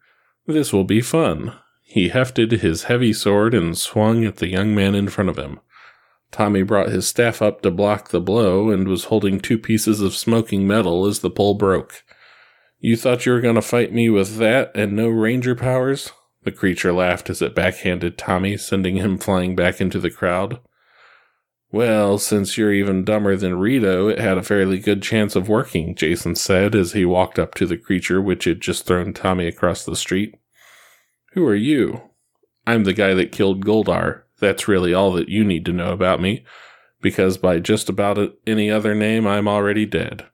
this 0.46 0.72
will 0.72 0.84
be 0.84 1.00
fun. 1.00 1.54
He 1.82 2.08
hefted 2.08 2.52
his 2.52 2.84
heavy 2.84 3.12
sword 3.12 3.52
and 3.52 3.76
swung 3.76 4.24
at 4.24 4.36
the 4.36 4.48
young 4.48 4.74
man 4.74 4.94
in 4.94 5.08
front 5.08 5.28
of 5.28 5.38
him. 5.38 5.60
Tommy 6.32 6.62
brought 6.62 6.88
his 6.88 7.06
staff 7.06 7.40
up 7.40 7.60
to 7.62 7.70
block 7.70 8.08
the 8.08 8.20
blow 8.20 8.70
and 8.70 8.88
was 8.88 9.04
holding 9.04 9.38
two 9.38 9.58
pieces 9.58 10.00
of 10.00 10.14
smoking 10.14 10.66
metal 10.66 11.06
as 11.06 11.20
the 11.20 11.30
pole 11.30 11.54
broke. 11.54 12.02
You 12.80 12.96
thought 12.96 13.26
you 13.26 13.32
were 13.32 13.40
going 13.40 13.54
to 13.54 13.62
fight 13.62 13.92
me 13.92 14.08
with 14.08 14.38
that 14.38 14.72
and 14.74 14.96
no 14.96 15.08
ranger 15.08 15.54
powers? 15.54 16.10
The 16.42 16.50
creature 16.50 16.92
laughed 16.92 17.30
as 17.30 17.40
it 17.40 17.54
backhanded 17.54 18.18
Tommy, 18.18 18.56
sending 18.56 18.96
him 18.96 19.18
flying 19.18 19.54
back 19.54 19.80
into 19.80 20.00
the 20.00 20.10
crowd. 20.10 20.58
Well, 21.70 22.18
since 22.18 22.58
you're 22.58 22.72
even 22.72 23.04
dumber 23.04 23.36
than 23.36 23.58
Rito, 23.58 24.08
it 24.08 24.18
had 24.18 24.36
a 24.36 24.42
fairly 24.42 24.78
good 24.78 25.02
chance 25.02 25.36
of 25.36 25.48
working, 25.48 25.94
Jason 25.94 26.34
said 26.34 26.74
as 26.74 26.92
he 26.92 27.04
walked 27.04 27.38
up 27.38 27.54
to 27.54 27.66
the 27.66 27.78
creature 27.78 28.20
which 28.20 28.44
had 28.44 28.60
just 28.60 28.84
thrown 28.86 29.12
Tommy 29.12 29.46
across 29.46 29.84
the 29.84 29.96
street. 29.96 30.34
Who 31.32 31.46
are 31.46 31.54
you? 31.54 32.02
I'm 32.66 32.84
the 32.84 32.92
guy 32.92 33.14
that 33.14 33.32
killed 33.32 33.64
Goldar. 33.64 34.22
That's 34.42 34.66
really 34.66 34.92
all 34.92 35.12
that 35.12 35.28
you 35.28 35.44
need 35.44 35.64
to 35.66 35.72
know 35.72 35.92
about 35.92 36.20
me, 36.20 36.44
because 37.00 37.38
by 37.38 37.60
just 37.60 37.88
about 37.88 38.18
any 38.44 38.72
other 38.72 38.92
name, 38.92 39.24
I'm 39.24 39.46
already 39.46 39.86
dead. 39.86 40.26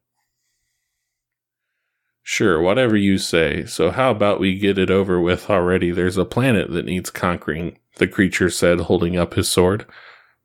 Sure, 2.22 2.58
whatever 2.58 2.96
you 2.96 3.18
say. 3.18 3.66
So 3.66 3.90
how 3.90 4.10
about 4.10 4.40
we 4.40 4.58
get 4.58 4.78
it 4.78 4.90
over 4.90 5.20
with 5.20 5.50
already? 5.50 5.90
There's 5.90 6.16
a 6.16 6.24
planet 6.24 6.70
that 6.70 6.86
needs 6.86 7.10
conquering, 7.10 7.78
the 7.96 8.08
creature 8.08 8.48
said, 8.48 8.80
holding 8.80 9.18
up 9.18 9.34
his 9.34 9.50
sword. 9.50 9.84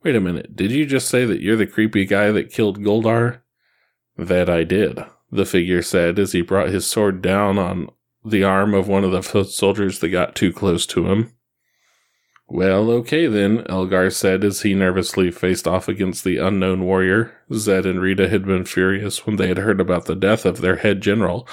Wait 0.04 0.18
a 0.18 0.20
minute, 0.20 0.58
did 0.58 0.72
you 0.72 0.86
just 0.86 1.08
say 1.08 1.24
that 1.24 1.42
you're 1.42 1.56
the 1.56 1.66
creepy 1.66 2.06
guy 2.06 2.32
that 2.32 2.52
killed 2.52 2.84
Goldar? 2.84 3.40
That 4.18 4.50
I 4.50 4.66
did, 4.66 5.00
the 5.32 5.46
figure 5.46 5.82
said 5.82 6.20
as 6.20 6.34
he 6.34 6.42
brought 6.42 6.68
his 6.68 6.86
sword 6.86 7.22
down 7.22 7.58
on 7.58 7.88
the 8.26 8.44
arm 8.44 8.74
of 8.74 8.90
one 8.90 9.06
of 9.06 9.12
the 9.12 9.24
foot 9.24 9.48
soldiers 9.48 10.00
that 10.00 10.10
got 10.10 10.36
too 10.36 10.52
close 10.52 10.86
to 10.88 11.10
him. 11.10 11.34
Well, 12.48 12.92
okay 12.92 13.28
then, 13.28 13.66
Elgar 13.68 14.10
said 14.10 14.44
as 14.44 14.62
he 14.62 14.74
nervously 14.74 15.32
faced 15.32 15.68
off 15.68 15.88
against 15.88 16.24
the 16.24 16.38
unknown 16.38 16.84
warrior. 16.84 17.34
Zedd 17.52 17.86
and 17.86 18.02
Rita 18.02 18.30
had 18.30 18.46
been 18.46 18.66
furious 18.66 19.26
when 19.26 19.38
they 19.38 19.48
had 19.48 19.58
heard 19.58 19.80
about 19.82 20.06
the 20.06 20.16
death 20.16 20.46
of 20.46 20.62
their 20.62 20.76
head 20.78 21.02
general, 21.02 21.48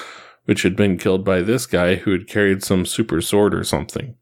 which 0.44 0.62
had 0.62 0.76
been 0.76 0.98
killed 0.98 1.24
by 1.24 1.42
this 1.42 1.66
guy 1.66 1.96
who 1.96 2.12
had 2.12 2.28
carried 2.28 2.62
some 2.62 2.84
super 2.84 3.20
sword 3.20 3.54
or 3.54 3.64
something. 3.64 4.16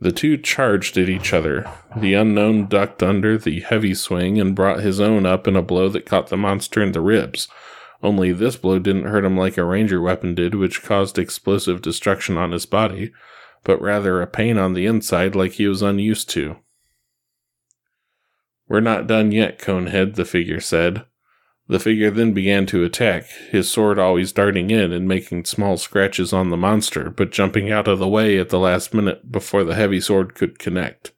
The 0.00 0.10
two 0.10 0.36
charged 0.36 0.98
at 0.98 1.08
each 1.08 1.32
other. 1.32 1.70
The 1.96 2.14
unknown 2.14 2.66
ducked 2.66 3.04
under 3.04 3.38
the 3.38 3.60
heavy 3.60 3.94
swing 3.94 4.40
and 4.40 4.56
brought 4.56 4.80
his 4.80 5.00
own 5.00 5.24
up 5.24 5.46
in 5.46 5.54
a 5.54 5.62
blow 5.62 5.88
that 5.90 6.06
caught 6.06 6.26
the 6.26 6.36
monster 6.36 6.82
in 6.82 6.90
the 6.90 7.00
ribs. 7.00 7.46
Only 8.02 8.32
this 8.32 8.56
blow 8.56 8.80
didn't 8.80 9.04
hurt 9.04 9.24
him 9.24 9.36
like 9.36 9.56
a 9.56 9.64
ranger 9.64 10.00
weapon 10.00 10.34
did, 10.34 10.56
which 10.56 10.82
caused 10.82 11.20
explosive 11.20 11.82
destruction 11.82 12.36
on 12.36 12.50
his 12.50 12.66
body, 12.66 13.12
but 13.64 13.80
rather 13.80 14.20
a 14.20 14.26
pain 14.26 14.58
on 14.58 14.74
the 14.74 14.86
inside 14.86 15.34
like 15.34 15.52
he 15.52 15.66
was 15.66 15.82
unused 15.82 16.28
to. 16.30 16.56
We're 18.68 18.80
not 18.80 19.06
done 19.06 19.32
yet, 19.32 19.58
Conehead, 19.58 20.14
the 20.14 20.24
figure 20.24 20.60
said. 20.60 21.04
The 21.68 21.78
figure 21.78 22.10
then 22.10 22.32
began 22.32 22.66
to 22.66 22.84
attack, 22.84 23.26
his 23.50 23.70
sword 23.70 23.98
always 23.98 24.32
darting 24.32 24.70
in 24.70 24.92
and 24.92 25.06
making 25.06 25.44
small 25.44 25.76
scratches 25.76 26.32
on 26.32 26.50
the 26.50 26.56
monster, 26.56 27.08
but 27.08 27.30
jumping 27.30 27.70
out 27.70 27.88
of 27.88 27.98
the 27.98 28.08
way 28.08 28.38
at 28.38 28.48
the 28.48 28.58
last 28.58 28.92
minute 28.92 29.30
before 29.30 29.64
the 29.64 29.74
heavy 29.74 30.00
sword 30.00 30.34
could 30.34 30.58
connect. 30.58 31.12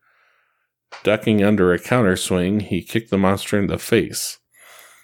Ducking 1.03 1.43
under 1.43 1.73
a 1.73 1.79
counter 1.79 2.17
swing, 2.17 2.61
he 2.61 2.83
kicked 2.83 3.11
the 3.11 3.19
monster 3.19 3.59
in 3.59 3.67
the 3.67 3.79
face. 3.79 4.39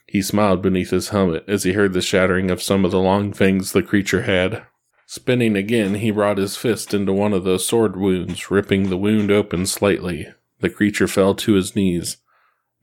He 0.07 0.23
smiled 0.23 0.61
beneath 0.63 0.91
his 0.91 1.09
helmet 1.09 1.45
as 1.49 1.63
he 1.63 1.73
heard 1.73 1.93
the 1.93 2.03
shattering 2.03 2.51
of 2.51 2.63
some 2.63 2.85
of 2.85 2.91
the 2.91 3.01
long 3.01 3.33
fangs 3.33 3.73
the 3.73 3.83
creature 3.83 4.23
had. 4.23 4.67
Spinning 5.13 5.57
again, 5.57 5.97
he 5.97 6.13
brought 6.13 6.39
his 6.39 6.57
fist 6.57 6.95
into 6.95 7.13
one 7.13 7.33
of 7.33 7.43
the 7.43 7.59
sword 7.59 7.97
wounds, 7.97 8.49
ripping 8.49 8.91
the 8.91 8.97
wound 8.97 9.29
open 9.29 9.67
slightly. 9.67 10.29
The 10.61 10.71
creature 10.71 11.09
fell 11.09 11.35
to 11.35 11.55
his 11.55 11.75
knees. 11.75 12.19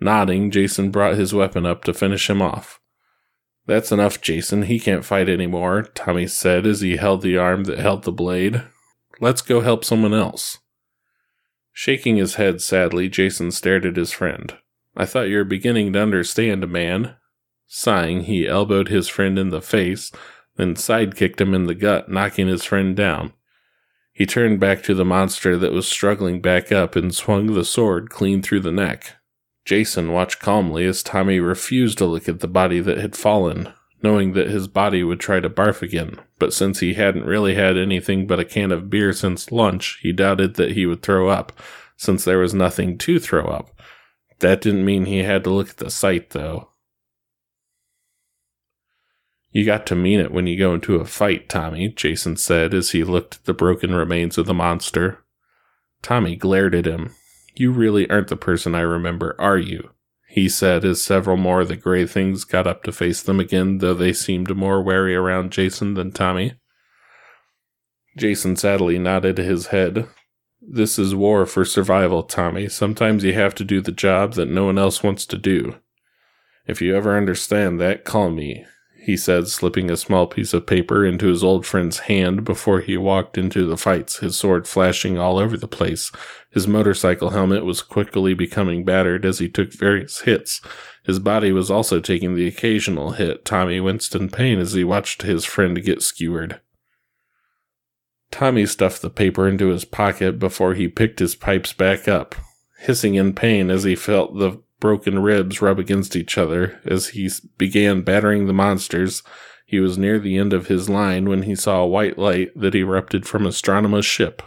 Nodding, 0.01 0.51
Jason 0.51 0.91
brought 0.91 1.15
his 1.15 1.33
weapon 1.33 1.65
up 1.65 1.85
to 1.85 1.93
finish 1.93 2.29
him 2.29 2.41
off. 2.41 2.81
That's 3.65 3.93
enough, 3.93 4.19
Jason. 4.19 4.63
He 4.63 4.77
can't 4.77 5.05
fight 5.05 5.29
anymore, 5.29 5.83
Tommy 5.83 6.27
said 6.27 6.67
as 6.67 6.81
he 6.81 6.97
held 6.97 7.21
the 7.21 7.37
arm 7.37 7.63
that 7.63 7.79
held 7.79 8.03
the 8.03 8.11
blade. 8.11 8.61
Let's 9.21 9.41
go 9.41 9.61
help 9.61 9.85
someone 9.85 10.13
else. 10.13 10.57
Shaking 11.71 12.17
his 12.17 12.35
head 12.35 12.61
sadly, 12.61 13.07
Jason 13.07 13.51
stared 13.51 13.85
at 13.85 13.95
his 13.95 14.11
friend. 14.11 14.53
I 14.97 15.05
thought 15.05 15.29
you 15.29 15.37
were 15.37 15.45
beginning 15.45 15.93
to 15.93 16.01
understand, 16.01 16.69
man. 16.69 17.15
Sighing, 17.67 18.23
he 18.23 18.45
elbowed 18.45 18.89
his 18.89 19.07
friend 19.07 19.39
in 19.39 19.47
the 19.47 19.61
face, 19.61 20.11
then 20.57 20.75
sidekicked 20.75 21.39
him 21.39 21.53
in 21.53 21.65
the 21.65 21.75
gut, 21.75 22.09
knocking 22.09 22.47
his 22.47 22.63
friend 22.63 22.95
down. 22.95 23.33
He 24.11 24.25
turned 24.25 24.59
back 24.59 24.83
to 24.83 24.95
the 24.95 25.05
monster 25.05 25.57
that 25.57 25.71
was 25.71 25.87
struggling 25.87 26.41
back 26.41 26.71
up 26.71 26.95
and 26.95 27.13
swung 27.13 27.53
the 27.53 27.63
sword 27.63 28.09
clean 28.09 28.41
through 28.41 28.61
the 28.61 28.71
neck. 28.71 29.15
Jason 29.63 30.11
watched 30.11 30.39
calmly 30.39 30.85
as 30.85 31.03
Tommy 31.03 31.39
refused 31.39 31.97
to 31.99 32.05
look 32.05 32.27
at 32.27 32.39
the 32.39 32.47
body 32.47 32.79
that 32.79 32.97
had 32.97 33.15
fallen, 33.15 33.71
knowing 34.01 34.33
that 34.33 34.49
his 34.49 34.67
body 34.67 35.03
would 35.03 35.19
try 35.19 35.39
to 35.39 35.49
barf 35.49 35.81
again, 35.81 36.19
but 36.39 36.53
since 36.53 36.79
he 36.79 36.93
hadn't 36.93 37.25
really 37.25 37.55
had 37.55 37.77
anything 37.77 38.25
but 38.25 38.39
a 38.39 38.45
can 38.45 38.71
of 38.71 38.89
beer 38.89 39.13
since 39.13 39.51
lunch, 39.51 39.99
he 40.01 40.11
doubted 40.11 40.55
that 40.55 40.71
he 40.71 40.85
would 40.85 41.01
throw 41.01 41.27
up, 41.27 41.51
since 41.95 42.23
there 42.23 42.37
was 42.39 42.53
nothing 42.53 42.97
to 42.97 43.19
throw 43.19 43.45
up. 43.45 43.79
That 44.39 44.61
didn't 44.61 44.85
mean 44.85 45.05
he 45.05 45.19
had 45.19 45.43
to 45.43 45.49
look 45.49 45.69
at 45.71 45.77
the 45.77 45.91
sight, 45.91 46.29
though. 46.31 46.69
You 49.51 49.65
got 49.65 49.85
to 49.87 49.95
mean 49.95 50.19
it 50.19 50.31
when 50.31 50.45
you 50.47 50.57
go 50.57 50.73
into 50.73 50.95
a 50.95 51.05
fight, 51.05 51.49
Tommy, 51.49 51.89
Jason 51.89 52.37
said 52.37 52.73
as 52.73 52.91
he 52.91 53.03
looked 53.03 53.35
at 53.35 53.45
the 53.45 53.53
broken 53.53 53.95
remains 53.95 54.37
of 54.37 54.45
the 54.45 54.53
monster. 54.53 55.23
Tommy 56.01 56.35
glared 56.35 56.75
at 56.75 56.85
him, 56.85 57.15
you 57.55 57.71
really 57.71 58.09
aren't 58.09 58.27
the 58.27 58.37
person 58.37 58.75
I 58.75 58.81
remember, 58.81 59.35
are 59.39 59.57
you? 59.57 59.89
He 60.27 60.47
said 60.47 60.85
as 60.85 61.01
several 61.01 61.37
more 61.37 61.61
of 61.61 61.69
the 61.69 61.75
gray 61.75 62.05
things 62.05 62.43
got 62.43 62.67
up 62.67 62.83
to 62.83 62.91
face 62.91 63.23
them 63.23 63.39
again, 63.39 63.79
though 63.79 63.95
they 63.95 64.13
seemed 64.13 64.55
more 64.55 64.83
wary 64.83 65.15
around 65.15 65.51
Jason 65.51 65.95
than 65.95 66.11
Tommy. 66.11 66.53
Jason 68.15 68.55
sadly 68.55 68.99
nodded 68.99 69.37
his 69.37 69.67
head. 69.67 70.07
This 70.61 70.99
is 70.99 71.15
war 71.15 71.45
for 71.45 71.65
survival, 71.65 72.23
Tommy. 72.23 72.67
Sometimes 72.67 73.23
you 73.23 73.33
have 73.33 73.55
to 73.55 73.63
do 73.63 73.81
the 73.81 73.91
job 73.91 74.33
that 74.33 74.49
no 74.49 74.65
one 74.65 74.77
else 74.77 75.01
wants 75.01 75.25
to 75.27 75.37
do. 75.37 75.77
If 76.67 76.81
you 76.81 76.95
ever 76.95 77.17
understand 77.17 77.79
that, 77.79 78.03
call 78.03 78.29
me 78.29 78.65
he 79.07 79.15
said, 79.15 79.47
slipping 79.47 79.89
a 79.89 79.95
small 79.95 80.27
piece 80.27 80.53
of 80.53 80.67
paper 80.67 81.05
into 81.05 81.27
his 81.27 81.41
old 81.41 81.65
friend's 81.65 81.99
hand 81.99 82.43
before 82.43 82.81
he 82.81 82.97
walked 82.97 83.37
into 83.37 83.65
the 83.65 83.77
fights, 83.77 84.17
his 84.17 84.35
sword 84.35 84.67
flashing 84.67 85.17
all 85.17 85.39
over 85.39 85.55
the 85.55 85.65
place. 85.65 86.11
His 86.51 86.67
motorcycle 86.67 87.29
helmet 87.29 87.63
was 87.63 87.81
quickly 87.81 88.33
becoming 88.33 88.83
battered 88.83 89.25
as 89.25 89.39
he 89.39 89.47
took 89.47 89.71
various 89.71 90.19
hits. 90.23 90.59
His 91.05 91.19
body 91.19 91.53
was 91.53 91.71
also 91.71 92.01
taking 92.01 92.35
the 92.35 92.47
occasional 92.47 93.11
hit. 93.11 93.45
Tommy 93.45 93.79
winced 93.79 94.13
in 94.13 94.27
pain 94.27 94.59
as 94.59 94.73
he 94.73 94.83
watched 94.83 95.21
his 95.21 95.45
friend 95.45 95.81
get 95.81 96.01
skewered. 96.01 96.59
Tommy 98.29 98.65
stuffed 98.65 99.01
the 99.01 99.09
paper 99.09 99.47
into 99.47 99.69
his 99.69 99.85
pocket 99.85 100.37
before 100.37 100.73
he 100.73 100.89
picked 100.89 101.19
his 101.19 101.33
pipes 101.33 101.71
back 101.71 102.09
up, 102.09 102.35
hissing 102.79 103.15
in 103.15 103.33
pain 103.33 103.69
as 103.69 103.83
he 103.83 103.95
felt 103.95 104.37
the 104.37 104.61
broken 104.79 105.19
ribs 105.19 105.61
rub 105.61 105.79
against 105.79 106.15
each 106.15 106.37
other 106.37 106.79
as 106.85 107.09
he 107.09 107.29
began 107.57 108.01
battering 108.01 108.47
the 108.47 108.53
monsters. 108.53 109.23
He 109.65 109.79
was 109.79 109.97
near 109.97 110.19
the 110.19 110.37
end 110.37 110.53
of 110.53 110.67
his 110.67 110.89
line 110.89 111.27
when 111.27 111.43
he 111.43 111.55
saw 111.55 111.81
a 111.81 111.87
white 111.87 112.17
light 112.17 112.51
that 112.55 112.75
erupted 112.75 113.27
from 113.27 113.43
Astronema's 113.43 114.05
ship. 114.05 114.41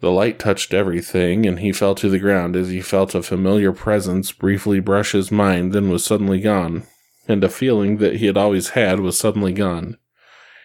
The 0.00 0.10
light 0.10 0.38
touched 0.38 0.74
everything, 0.74 1.46
and 1.46 1.60
he 1.60 1.72
fell 1.72 1.94
to 1.94 2.10
the 2.10 2.18
ground 2.18 2.56
as 2.56 2.68
he 2.68 2.80
felt 2.80 3.14
a 3.14 3.22
familiar 3.22 3.72
presence 3.72 4.32
briefly 4.32 4.78
brush 4.78 5.12
his 5.12 5.32
mind, 5.32 5.72
then 5.72 5.88
was 5.88 6.04
suddenly 6.04 6.40
gone, 6.40 6.84
and 7.26 7.42
a 7.42 7.48
feeling 7.48 7.96
that 7.96 8.16
he 8.16 8.26
had 8.26 8.36
always 8.36 8.70
had 8.70 9.00
was 9.00 9.18
suddenly 9.18 9.52
gone. 9.52 9.96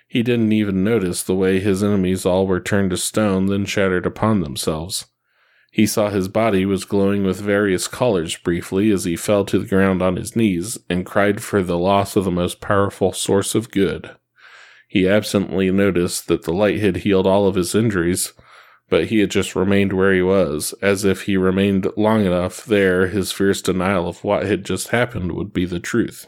He 0.09 0.23
didn't 0.23 0.51
even 0.51 0.83
notice 0.83 1.23
the 1.23 1.35
way 1.35 1.59
his 1.59 1.83
enemies 1.83 2.25
all 2.25 2.47
were 2.47 2.59
turned 2.59 2.89
to 2.89 2.97
stone, 2.97 3.45
then 3.45 3.65
shattered 3.65 4.05
upon 4.05 4.41
themselves. 4.41 5.05
He 5.71 5.85
saw 5.85 6.09
his 6.09 6.27
body 6.27 6.65
was 6.65 6.83
glowing 6.83 7.23
with 7.23 7.39
various 7.39 7.87
colors 7.87 8.35
briefly 8.35 8.91
as 8.91 9.03
he 9.03 9.15
fell 9.15 9.45
to 9.45 9.59
the 9.59 9.67
ground 9.67 10.01
on 10.01 10.15
his 10.15 10.35
knees 10.35 10.77
and 10.89 11.05
cried 11.05 11.43
for 11.43 11.61
the 11.61 11.77
loss 11.77 12.15
of 12.15 12.25
the 12.25 12.31
most 12.31 12.59
powerful 12.59 13.13
source 13.13 13.53
of 13.53 13.71
good. 13.71 14.11
He 14.87 15.07
absently 15.07 15.69
noticed 15.69 16.27
that 16.27 16.43
the 16.43 16.53
light 16.53 16.79
had 16.79 16.97
healed 16.97 17.27
all 17.27 17.45
of 17.45 17.55
his 17.55 17.75
injuries, 17.75 18.33
but 18.89 19.05
he 19.05 19.19
had 19.19 19.29
just 19.29 19.55
remained 19.55 19.93
where 19.93 20.13
he 20.13 20.23
was, 20.23 20.73
as 20.81 21.05
if 21.05 21.23
he 21.23 21.37
remained 21.37 21.87
long 21.95 22.25
enough 22.25 22.65
there, 22.65 23.07
his 23.07 23.31
fierce 23.31 23.61
denial 23.61 24.07
of 24.07 24.23
what 24.23 24.47
had 24.47 24.65
just 24.65 24.87
happened 24.87 25.33
would 25.33 25.53
be 25.53 25.65
the 25.65 25.79
truth. 25.79 26.25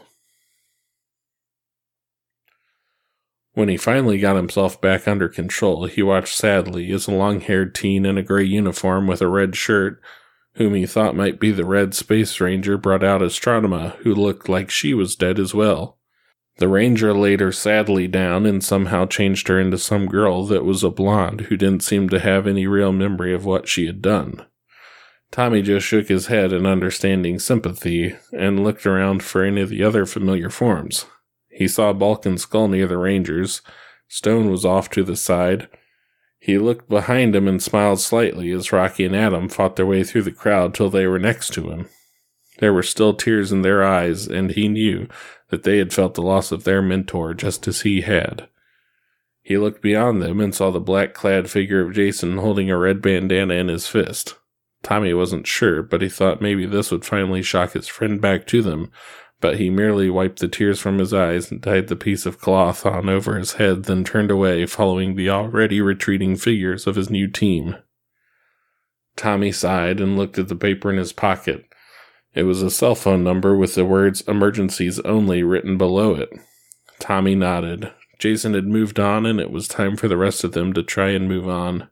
When 3.54 3.68
he 3.68 3.76
finally 3.76 4.18
got 4.18 4.36
himself 4.36 4.80
back 4.80 5.06
under 5.06 5.28
control, 5.28 5.86
he 5.86 6.02
watched 6.02 6.34
sadly 6.34 6.90
as 6.92 7.06
a 7.06 7.12
long 7.12 7.40
haired 7.40 7.74
teen 7.74 8.06
in 8.06 8.16
a 8.16 8.22
gray 8.22 8.44
uniform 8.44 9.06
with 9.06 9.20
a 9.20 9.28
red 9.28 9.56
shirt, 9.56 10.00
whom 10.54 10.74
he 10.74 10.86
thought 10.86 11.16
might 11.16 11.38
be 11.38 11.50
the 11.50 11.64
Red 11.64 11.94
Space 11.94 12.40
Ranger, 12.40 12.78
brought 12.78 13.04
out 13.04 13.20
Astronema, 13.20 13.96
who 13.96 14.14
looked 14.14 14.48
like 14.48 14.70
she 14.70 14.94
was 14.94 15.16
dead 15.16 15.38
as 15.38 15.54
well. 15.54 15.98
The 16.58 16.68
ranger 16.68 17.14
laid 17.14 17.40
her 17.40 17.52
sadly 17.52 18.06
down 18.06 18.44
and 18.44 18.62
somehow 18.62 19.06
changed 19.06 19.48
her 19.48 19.58
into 19.58 19.78
some 19.78 20.06
girl 20.06 20.44
that 20.46 20.64
was 20.64 20.84
a 20.84 20.90
blonde 20.90 21.42
who 21.42 21.56
didn't 21.56 21.82
seem 21.82 22.08
to 22.10 22.20
have 22.20 22.46
any 22.46 22.66
real 22.66 22.92
memory 22.92 23.34
of 23.34 23.44
what 23.44 23.68
she 23.68 23.86
had 23.86 24.02
done. 24.02 24.44
Tommy 25.30 25.62
just 25.62 25.86
shook 25.86 26.08
his 26.08 26.26
head 26.26 26.52
in 26.52 26.66
understanding 26.66 27.38
sympathy 27.38 28.16
and 28.32 28.62
looked 28.62 28.86
around 28.86 29.22
for 29.22 29.42
any 29.42 29.62
of 29.62 29.70
the 29.70 29.82
other 29.82 30.04
familiar 30.04 30.50
forms. 30.50 31.06
He 31.52 31.68
saw 31.68 31.92
Bulk 31.92 32.26
and 32.26 32.40
Skull 32.40 32.68
near 32.68 32.86
the 32.86 32.98
Rangers. 32.98 33.62
Stone 34.08 34.50
was 34.50 34.64
off 34.64 34.90
to 34.90 35.04
the 35.04 35.16
side. 35.16 35.68
He 36.38 36.58
looked 36.58 36.88
behind 36.88 37.36
him 37.36 37.46
and 37.46 37.62
smiled 37.62 38.00
slightly 38.00 38.50
as 38.50 38.72
Rocky 38.72 39.04
and 39.04 39.14
Adam 39.14 39.48
fought 39.48 39.76
their 39.76 39.86
way 39.86 40.02
through 40.02 40.22
the 40.22 40.32
crowd 40.32 40.74
till 40.74 40.90
they 40.90 41.06
were 41.06 41.18
next 41.18 41.52
to 41.54 41.70
him. 41.70 41.88
There 42.58 42.72
were 42.72 42.82
still 42.82 43.14
tears 43.14 43.52
in 43.52 43.62
their 43.62 43.84
eyes, 43.84 44.26
and 44.26 44.50
he 44.50 44.68
knew 44.68 45.08
that 45.50 45.62
they 45.62 45.78
had 45.78 45.92
felt 45.92 46.14
the 46.14 46.22
loss 46.22 46.52
of 46.52 46.64
their 46.64 46.82
mentor 46.82 47.34
just 47.34 47.68
as 47.68 47.82
he 47.82 48.00
had. 48.00 48.48
He 49.42 49.58
looked 49.58 49.82
beyond 49.82 50.22
them 50.22 50.40
and 50.40 50.54
saw 50.54 50.70
the 50.70 50.80
black 50.80 51.14
clad 51.14 51.50
figure 51.50 51.80
of 51.80 51.94
Jason 51.94 52.38
holding 52.38 52.70
a 52.70 52.78
red 52.78 53.02
bandana 53.02 53.54
in 53.54 53.68
his 53.68 53.86
fist. 53.86 54.36
Tommy 54.82 55.14
wasn't 55.14 55.46
sure, 55.46 55.82
but 55.82 56.02
he 56.02 56.08
thought 56.08 56.40
maybe 56.40 56.66
this 56.66 56.90
would 56.90 57.04
finally 57.04 57.42
shock 57.42 57.72
his 57.72 57.88
friend 57.88 58.20
back 58.20 58.46
to 58.48 58.62
them, 58.62 58.90
but 59.42 59.58
he 59.58 59.68
merely 59.68 60.08
wiped 60.08 60.38
the 60.38 60.48
tears 60.48 60.78
from 60.78 60.98
his 60.98 61.12
eyes 61.12 61.50
and 61.50 61.62
tied 61.62 61.88
the 61.88 61.96
piece 61.96 62.24
of 62.24 62.40
cloth 62.40 62.86
on 62.86 63.08
over 63.08 63.36
his 63.36 63.54
head, 63.54 63.84
then 63.84 64.04
turned 64.04 64.30
away, 64.30 64.64
following 64.64 65.16
the 65.16 65.28
already 65.28 65.80
retreating 65.80 66.36
figures 66.36 66.86
of 66.86 66.94
his 66.94 67.10
new 67.10 67.28
team. 67.28 67.76
Tommy 69.16 69.50
sighed 69.50 70.00
and 70.00 70.16
looked 70.16 70.38
at 70.38 70.46
the 70.46 70.54
paper 70.54 70.90
in 70.90 70.96
his 70.96 71.12
pocket. 71.12 71.66
It 72.34 72.44
was 72.44 72.62
a 72.62 72.70
cell 72.70 72.94
phone 72.94 73.24
number 73.24 73.56
with 73.56 73.74
the 73.74 73.84
words 73.84 74.22
emergencies 74.22 75.00
only 75.00 75.42
written 75.42 75.76
below 75.76 76.14
it. 76.14 76.30
Tommy 77.00 77.34
nodded. 77.34 77.92
Jason 78.20 78.54
had 78.54 78.68
moved 78.68 79.00
on, 79.00 79.26
and 79.26 79.40
it 79.40 79.50
was 79.50 79.66
time 79.66 79.96
for 79.96 80.06
the 80.06 80.16
rest 80.16 80.44
of 80.44 80.52
them 80.52 80.72
to 80.72 80.84
try 80.84 81.10
and 81.10 81.28
move 81.28 81.48
on. 81.48 81.88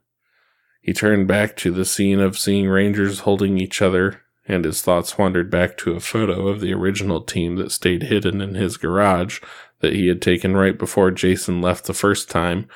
He 0.81 0.93
turned 0.93 1.27
back 1.27 1.57
to 1.57 1.71
the 1.71 1.85
scene 1.85 2.21
of 2.21 2.39
seeing 2.39 2.69
Rangers 2.69 3.19
holding 3.19 3.57
each 3.57 3.81
other, 3.81 4.21
and 4.47 4.65
his 4.65 4.81
thoughts 4.81 5.17
wandered 5.17 5.49
back 5.49 5.77
to 5.77 5.93
a 5.93 5.99
photo 5.99 6.47
of 6.47 6.61
the 6.61 6.73
original 6.73 7.21
team 7.21 7.55
that 7.57 7.71
stayed 7.71 8.03
hidden 8.03 8.41
in 8.41 8.55
his 8.55 8.77
garage 8.77 9.39
that 9.79 9.93
he 9.93 10.07
had 10.07 10.21
taken 10.21 10.55
right 10.55 10.77
before 10.77 11.11
Jason 11.11 11.61
left 11.61 11.85
the 11.85 11.93
first 11.93 12.29
time 12.29 12.67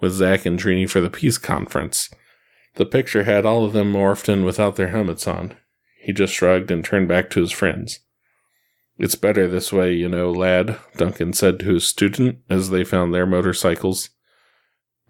with 0.00 0.12
Zack 0.12 0.46
and 0.46 0.58
Trini 0.58 0.88
for 0.88 1.00
the 1.00 1.10
peace 1.10 1.38
conference. 1.38 2.10
The 2.74 2.86
picture 2.86 3.24
had 3.24 3.44
all 3.44 3.64
of 3.64 3.72
them 3.72 3.92
morphed 3.92 4.28
in 4.28 4.44
without 4.44 4.76
their 4.76 4.88
helmets 4.88 5.26
on. 5.26 5.54
He 6.00 6.12
just 6.12 6.32
shrugged 6.32 6.70
and 6.70 6.84
turned 6.84 7.08
back 7.08 7.30
to 7.30 7.40
his 7.40 7.52
friends. 7.52 8.00
It's 8.98 9.14
better 9.14 9.48
this 9.48 9.72
way, 9.72 9.94
you 9.94 10.08
know, 10.08 10.30
lad, 10.30 10.78
Duncan 10.96 11.32
said 11.32 11.60
to 11.60 11.74
his 11.74 11.86
student 11.86 12.38
as 12.48 12.70
they 12.70 12.84
found 12.84 13.12
their 13.12 13.26
motorcycles. 13.26 14.10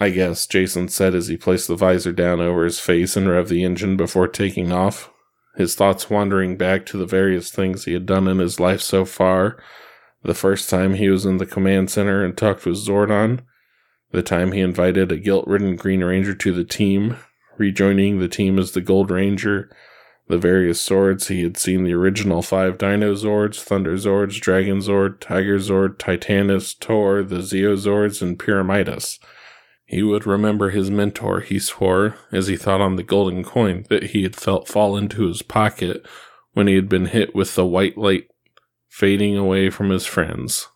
I 0.01 0.11
guess, 0.11 0.47
Jason 0.47 0.89
said 0.89 1.15
as 1.15 1.29
he 1.29 1.37
placed 1.37 1.69
the 1.69 1.77
visor 1.77 2.13
down 2.13 2.41
over 2.41 2.65
his 2.65 2.81
face 2.81 3.17
and 3.17 3.27
revved 3.27 3.49
the 3.49 3.65
engine 3.65 3.97
before 3.97 4.29
taking 4.29 4.73
off, 4.73 5.12
his 5.57 5.75
thoughts 5.75 6.09
wandering 6.09 6.57
back 6.57 6.87
to 6.87 6.97
the 6.97 7.07
various 7.07 7.51
things 7.51 7.85
he 7.85 7.93
had 7.93 8.07
done 8.07 8.27
in 8.29 8.39
his 8.39 8.59
life 8.59 8.81
so 8.81 9.05
far. 9.05 9.63
The 10.23 10.35
first 10.35 10.71
time 10.71 10.95
he 10.95 11.09
was 11.09 11.27
in 11.27 11.39
the 11.39 11.47
command 11.47 11.91
center 11.91 12.25
and 12.25 12.37
talked 12.37 12.65
with 12.65 12.77
Zordon, 12.77 13.41
the 14.13 14.23
time 14.23 14.53
he 14.53 14.61
invited 14.61 15.11
a 15.11 15.17
guilt 15.17 15.47
ridden 15.47 15.77
Green 15.77 16.05
Ranger 16.05 16.35
to 16.35 16.53
the 16.53 16.65
team, 16.65 17.17
rejoining 17.59 18.19
the 18.19 18.29
team 18.29 18.59
as 18.59 18.73
the 18.73 18.81
Gold 18.81 19.11
Ranger, 19.11 19.71
the 20.29 20.39
various 20.39 20.81
swords. 20.81 21.29
He 21.29 21.43
had 21.43 21.57
seen 21.57 21.85
the 21.85 21.95
original 21.95 22.43
five 22.43 22.79
Dino 22.79 23.15
Zords, 23.15 23.61
Thunder 23.61 23.97
Zords, 23.97 24.41
Dragon 24.41 24.79
Zord, 24.79 25.19
Tiger 25.21 25.59
Zord, 25.59 25.97
Titanus, 25.97 26.79
Tor, 26.79 27.23
the 27.23 27.39
Zeo 27.39 27.77
Zords, 27.77 28.23
and 28.23 28.39
Pyramidas. 28.39 29.19
He 29.93 30.03
would 30.03 30.27
remember 30.27 30.71
his 30.71 30.91
mentor, 30.91 31.41
he 31.41 31.59
swore, 31.59 32.17
as 32.33 32.47
he 32.47 32.57
thought 32.57 32.81
on 32.81 32.97
the 32.97 33.03
golden 33.03 33.45
coin 33.45 33.85
that 33.91 34.05
he 34.05 34.23
had 34.23 34.35
felt 34.35 34.67
fall 34.67 34.97
into 34.97 35.27
his 35.27 35.43
pocket 35.43 36.07
when 36.55 36.67
he 36.67 36.77
had 36.77 36.89
been 36.89 37.07
hit 37.07 37.35
with 37.35 37.55
the 37.55 37.67
white 37.67 37.99
light 37.99 38.29
fading 38.89 39.37
away 39.37 39.69
from 39.69 39.91
his 39.91 40.07
friends. 40.07 40.69